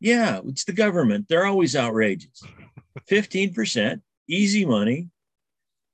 Yeah, 0.01 0.41
it's 0.47 0.65
the 0.65 0.73
government. 0.73 1.27
They're 1.29 1.47
always 1.47 1.77
outrageous. 1.77 2.43
15%, 3.11 4.01
easy 4.29 4.65
money. 4.65 5.09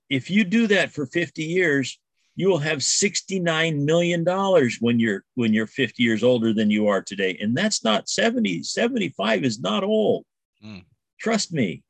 If 0.09 0.31
you 0.31 0.45
do 0.45 0.69
that 0.69 0.93
for 0.93 1.07
50 1.07 1.43
years, 1.43 1.99
you 2.35 2.49
will 2.49 2.59
have 2.59 2.85
69 2.85 3.85
million 3.85 4.23
dollars 4.23 4.79
when 4.81 5.01
you're 5.01 5.25
when 5.35 5.53
you're 5.53 5.67
50 5.67 6.03
years 6.03 6.23
older 6.23 6.55
than 6.55 6.71
you 6.71 6.87
are 6.87 7.03
today. 7.03 7.37
And 7.41 7.55
that's 7.57 7.83
not 7.83 8.09
70, 8.09 8.63
75 8.63 9.45
is 9.45 9.61
not 9.61 9.83
old. 9.83 10.25
Mm. 10.65 10.85
Trust 11.19 11.53
me. 11.53 11.83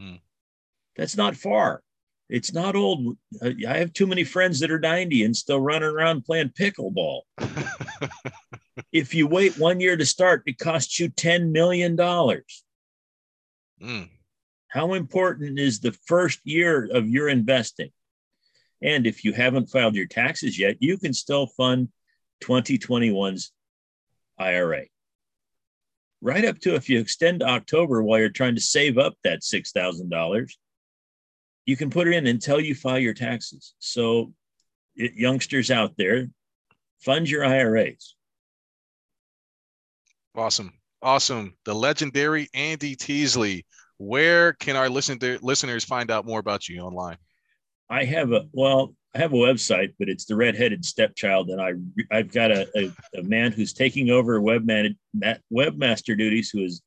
Mm. 0.00 0.18
That's 0.96 1.16
not 1.16 1.36
far. 1.36 1.82
It's 2.30 2.54
not 2.54 2.74
old. 2.74 3.18
I 3.42 3.76
have 3.76 3.92
too 3.92 4.06
many 4.06 4.24
friends 4.24 4.60
that 4.60 4.70
are 4.70 4.78
90 4.78 5.24
and 5.24 5.36
still 5.36 5.60
running 5.60 5.90
around 5.90 6.24
playing 6.24 6.52
pickleball. 6.58 7.22
if 8.92 9.14
you 9.14 9.26
wait 9.26 9.58
one 9.58 9.80
year 9.80 9.96
to 9.96 10.06
start, 10.06 10.42
it 10.46 10.58
costs 10.58 10.98
you 10.98 11.10
$10 11.10 11.50
million. 11.50 11.96
Mm. 11.96 14.08
How 14.68 14.94
important 14.94 15.58
is 15.58 15.80
the 15.80 15.92
first 16.06 16.40
year 16.44 16.88
of 16.92 17.08
your 17.08 17.28
investing? 17.28 17.90
And 18.82 19.06
if 19.06 19.24
you 19.24 19.32
haven't 19.32 19.70
filed 19.70 19.94
your 19.94 20.06
taxes 20.06 20.58
yet, 20.58 20.76
you 20.80 20.98
can 20.98 21.12
still 21.12 21.46
fund 21.46 21.88
2021's 22.42 23.52
IRA. 24.38 24.84
Right 26.20 26.44
up 26.44 26.58
to 26.60 26.74
if 26.74 26.88
you 26.88 27.00
extend 27.00 27.40
to 27.40 27.48
October 27.48 28.02
while 28.02 28.18
you're 28.18 28.28
trying 28.28 28.54
to 28.54 28.60
save 28.60 28.98
up 28.98 29.14
that 29.24 29.40
$6,000, 29.40 30.52
you 31.66 31.76
can 31.76 31.90
put 31.90 32.08
it 32.08 32.14
in 32.14 32.26
until 32.26 32.60
you 32.60 32.74
file 32.74 32.98
your 32.98 33.14
taxes. 33.14 33.74
So, 33.78 34.32
it, 34.96 35.14
youngsters 35.14 35.70
out 35.70 35.94
there, 35.96 36.28
fund 37.00 37.28
your 37.28 37.44
IRAs. 37.44 38.14
Awesome. 40.34 40.72
Awesome. 41.02 41.54
The 41.64 41.74
legendary 41.74 42.48
Andy 42.54 42.96
Teasley. 42.96 43.66
Where 43.98 44.54
can 44.54 44.76
our 44.76 44.88
listen 44.88 45.18
listeners 45.42 45.84
find 45.84 46.10
out 46.10 46.26
more 46.26 46.40
about 46.40 46.68
you 46.68 46.80
online? 46.80 47.16
I 47.90 48.04
have 48.04 48.32
a 48.32 48.46
well, 48.52 48.94
I 49.14 49.18
have 49.18 49.32
a 49.32 49.36
website, 49.36 49.94
but 49.98 50.08
it's 50.08 50.24
the 50.24 50.34
redheaded 50.34 50.84
stepchild, 50.84 51.50
and 51.50 51.60
I 51.60 51.72
I've 52.10 52.32
got 52.32 52.50
a, 52.50 52.66
a, 52.76 53.20
a 53.20 53.22
man 53.22 53.52
who's 53.52 53.72
taking 53.72 54.10
over 54.10 54.40
webman 54.40 54.96
webmaster 55.52 56.16
duties 56.16 56.50
who 56.50 56.64
is 56.64 56.82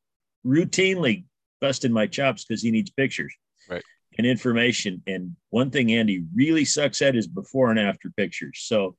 routinely 0.46 1.26
busting 1.62 1.92
my 1.92 2.08
chops 2.08 2.46
because 2.46 2.62
he 2.62 2.72
needs 2.72 2.90
pictures 2.90 3.34
right. 3.70 3.84
and 4.18 4.28
information. 4.28 5.02
And 5.08 5.36
one 5.50 5.72
thing 5.72 5.92
Andy 5.92 6.26
really 6.34 6.66
sucks 6.66 7.02
at 7.02 7.16
is 7.16 7.28
before 7.28 7.70
and 7.70 7.80
after 7.80 8.10
pictures. 8.18 8.62
So 8.64 8.96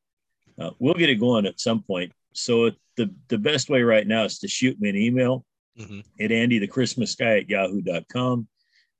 uh, 0.58 0.70
we'll 0.78 0.94
get 0.94 1.10
it 1.10 1.16
going 1.16 1.46
at 1.46 1.60
some 1.60 1.82
point. 1.82 2.12
So 2.36 2.70
the 2.96 3.14
the 3.28 3.38
best 3.38 3.70
way 3.70 3.82
right 3.82 4.06
now 4.06 4.24
is 4.24 4.38
to 4.40 4.48
shoot 4.48 4.80
me 4.80 4.90
an 4.90 4.96
email 4.96 5.44
mm-hmm. 5.78 6.00
at 6.20 6.32
Andy 6.32 6.58
the 6.58 6.66
Christmas 6.66 7.14
guy 7.14 7.38
at 7.38 7.48
yahoo.com 7.48 8.46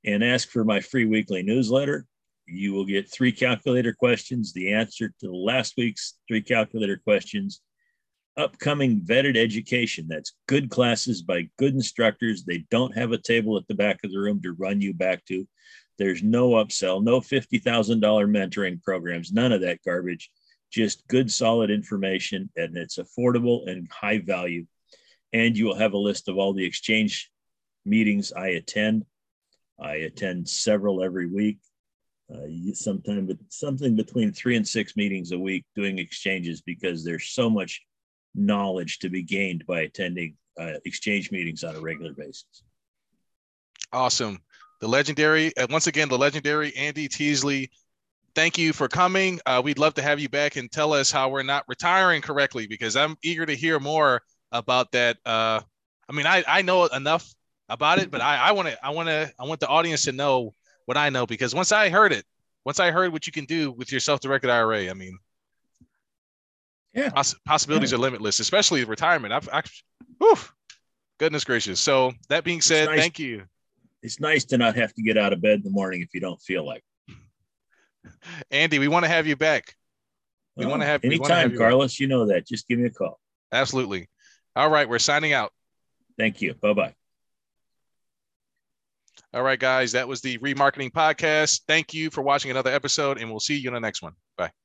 and 0.05 0.23
ask 0.23 0.49
for 0.49 0.63
my 0.63 0.79
free 0.79 1.05
weekly 1.05 1.43
newsletter. 1.43 2.05
You 2.47 2.73
will 2.73 2.85
get 2.85 3.11
three 3.11 3.31
calculator 3.31 3.93
questions, 3.93 4.53
the 4.53 4.73
answer 4.73 5.13
to 5.19 5.31
last 5.31 5.73
week's 5.77 6.15
three 6.27 6.41
calculator 6.41 6.97
questions, 6.97 7.61
upcoming 8.37 9.01
vetted 9.01 9.35
education. 9.35 10.07
That's 10.07 10.33
good 10.47 10.69
classes 10.69 11.21
by 11.21 11.49
good 11.57 11.73
instructors. 11.73 12.43
They 12.43 12.65
don't 12.71 12.97
have 12.97 13.11
a 13.11 13.17
table 13.17 13.57
at 13.57 13.67
the 13.67 13.75
back 13.75 13.99
of 14.03 14.11
the 14.11 14.19
room 14.19 14.41
to 14.43 14.53
run 14.53 14.79
you 14.79 14.93
back 14.93 15.25
to. 15.25 15.45
There's 15.97 16.23
no 16.23 16.51
upsell, 16.51 17.03
no 17.03 17.19
$50,000 17.19 17.99
mentoring 18.01 18.81
programs, 18.81 19.33
none 19.33 19.51
of 19.51 19.61
that 19.61 19.79
garbage. 19.83 20.31
Just 20.71 21.07
good, 21.07 21.31
solid 21.31 21.71
information, 21.71 22.49
and 22.55 22.75
it's 22.77 22.97
affordable 22.97 23.69
and 23.69 23.87
high 23.91 24.19
value. 24.19 24.65
And 25.33 25.57
you 25.57 25.65
will 25.65 25.75
have 25.75 25.93
a 25.93 25.97
list 25.97 26.27
of 26.27 26.37
all 26.37 26.53
the 26.53 26.65
exchange 26.65 27.31
meetings 27.85 28.33
I 28.33 28.49
attend. 28.49 29.05
I 29.79 29.95
attend 29.95 30.49
several 30.49 31.03
every 31.03 31.27
week 31.27 31.59
uh, 32.33 32.47
sometime 32.73 33.25
but 33.25 33.37
something 33.49 33.95
between 33.95 34.33
three 34.33 34.57
and 34.57 34.67
six 34.67 34.97
meetings 34.97 35.31
a 35.31 35.39
week 35.39 35.65
doing 35.75 35.97
exchanges 35.97 36.61
because 36.61 37.03
there's 37.03 37.29
so 37.29 37.49
much 37.49 37.81
knowledge 38.35 38.99
to 38.99 39.09
be 39.09 39.23
gained 39.23 39.65
by 39.65 39.81
attending 39.81 40.35
uh, 40.59 40.73
exchange 40.85 41.31
meetings 41.31 41.63
on 41.63 41.75
a 41.75 41.79
regular 41.79 42.13
basis. 42.13 42.63
Awesome. 43.93 44.39
The 44.81 44.87
legendary, 44.87 45.53
once 45.69 45.87
again, 45.87 46.09
the 46.09 46.17
legendary 46.17 46.75
Andy 46.75 47.07
Teasley. 47.07 47.71
Thank 48.35 48.57
you 48.57 48.71
for 48.71 48.87
coming. 48.87 49.39
Uh, 49.45 49.61
we'd 49.63 49.79
love 49.79 49.95
to 49.95 50.01
have 50.01 50.19
you 50.19 50.29
back 50.29 50.55
and 50.57 50.71
tell 50.71 50.93
us 50.93 51.11
how 51.11 51.29
we're 51.29 51.43
not 51.43 51.63
retiring 51.67 52.21
correctly 52.21 52.67
because 52.67 52.95
I'm 52.95 53.15
eager 53.23 53.45
to 53.45 53.55
hear 53.55 53.79
more 53.79 54.21
about 54.51 54.91
that. 54.91 55.17
Uh, 55.25 55.61
I 56.07 56.13
mean, 56.13 56.27
I, 56.27 56.43
I 56.47 56.61
know 56.61 56.85
enough 56.85 57.33
about 57.69 57.99
it, 57.99 58.11
but 58.11 58.21
I 58.21 58.51
want 58.51 58.69
to 58.69 58.85
I 58.85 58.91
want 58.91 59.09
to 59.09 59.31
I 59.39 59.45
want 59.45 59.59
the 59.59 59.67
audience 59.67 60.03
to 60.05 60.11
know 60.11 60.53
what 60.85 60.97
I 60.97 61.09
know 61.09 61.25
because 61.25 61.53
once 61.53 61.71
I 61.71 61.89
heard 61.89 62.13
it, 62.13 62.25
once 62.63 62.79
I 62.79 62.91
heard 62.91 63.11
what 63.11 63.27
you 63.27 63.33
can 63.33 63.45
do 63.45 63.71
with 63.71 63.91
your 63.91 63.99
self-directed 63.99 64.49
IRA, 64.49 64.89
I 64.89 64.93
mean, 64.93 65.17
yeah, 66.93 67.09
poss- 67.09 67.35
possibilities 67.45 67.91
yeah. 67.91 67.97
are 67.97 68.01
limitless, 68.01 68.39
especially 68.39 68.83
retirement. 68.83 69.33
I've, 69.33 69.49
I, 69.51 69.63
whew, 70.19 70.37
goodness 71.17 71.43
gracious. 71.43 71.79
So 71.79 72.13
that 72.29 72.43
being 72.43 72.61
said, 72.61 72.87
nice, 72.87 72.99
thank 72.99 73.19
you. 73.19 73.43
It's 74.01 74.19
nice 74.19 74.45
to 74.45 74.57
not 74.57 74.75
have 74.75 74.93
to 74.93 75.01
get 75.01 75.17
out 75.17 75.33
of 75.33 75.41
bed 75.41 75.59
in 75.59 75.63
the 75.63 75.69
morning 75.69 76.01
if 76.01 76.09
you 76.13 76.19
don't 76.19 76.41
feel 76.41 76.65
like. 76.65 76.83
Andy, 78.51 78.79
we 78.79 78.87
want 78.87 79.05
to 79.05 79.09
have 79.09 79.27
you 79.27 79.35
back. 79.35 79.75
We 80.55 80.65
want 80.65 80.81
to 80.81 80.87
have 80.87 81.03
anytime, 81.03 81.51
have 81.51 81.57
Carlos. 81.57 81.93
Back. 81.93 81.99
You 81.99 82.07
know 82.07 82.27
that. 82.27 82.47
Just 82.47 82.67
give 82.67 82.79
me 82.79 82.87
a 82.87 82.89
call. 82.89 83.19
Absolutely. 83.51 84.09
All 84.55 84.69
right, 84.69 84.89
we're 84.89 84.99
signing 84.99 85.33
out. 85.33 85.51
Thank 86.17 86.41
you. 86.41 86.55
Bye 86.55 86.73
bye. 86.73 86.95
All 89.33 89.43
right, 89.43 89.59
guys, 89.59 89.91
that 89.91 90.07
was 90.07 90.21
the 90.21 90.37
remarketing 90.39 90.91
podcast. 90.91 91.61
Thank 91.67 91.93
you 91.93 92.09
for 92.09 92.21
watching 92.21 92.49
another 92.49 92.71
episode, 92.71 93.19
and 93.19 93.29
we'll 93.29 93.39
see 93.39 93.57
you 93.57 93.69
in 93.69 93.73
the 93.73 93.79
next 93.79 94.01
one. 94.01 94.13
Bye. 94.35 94.51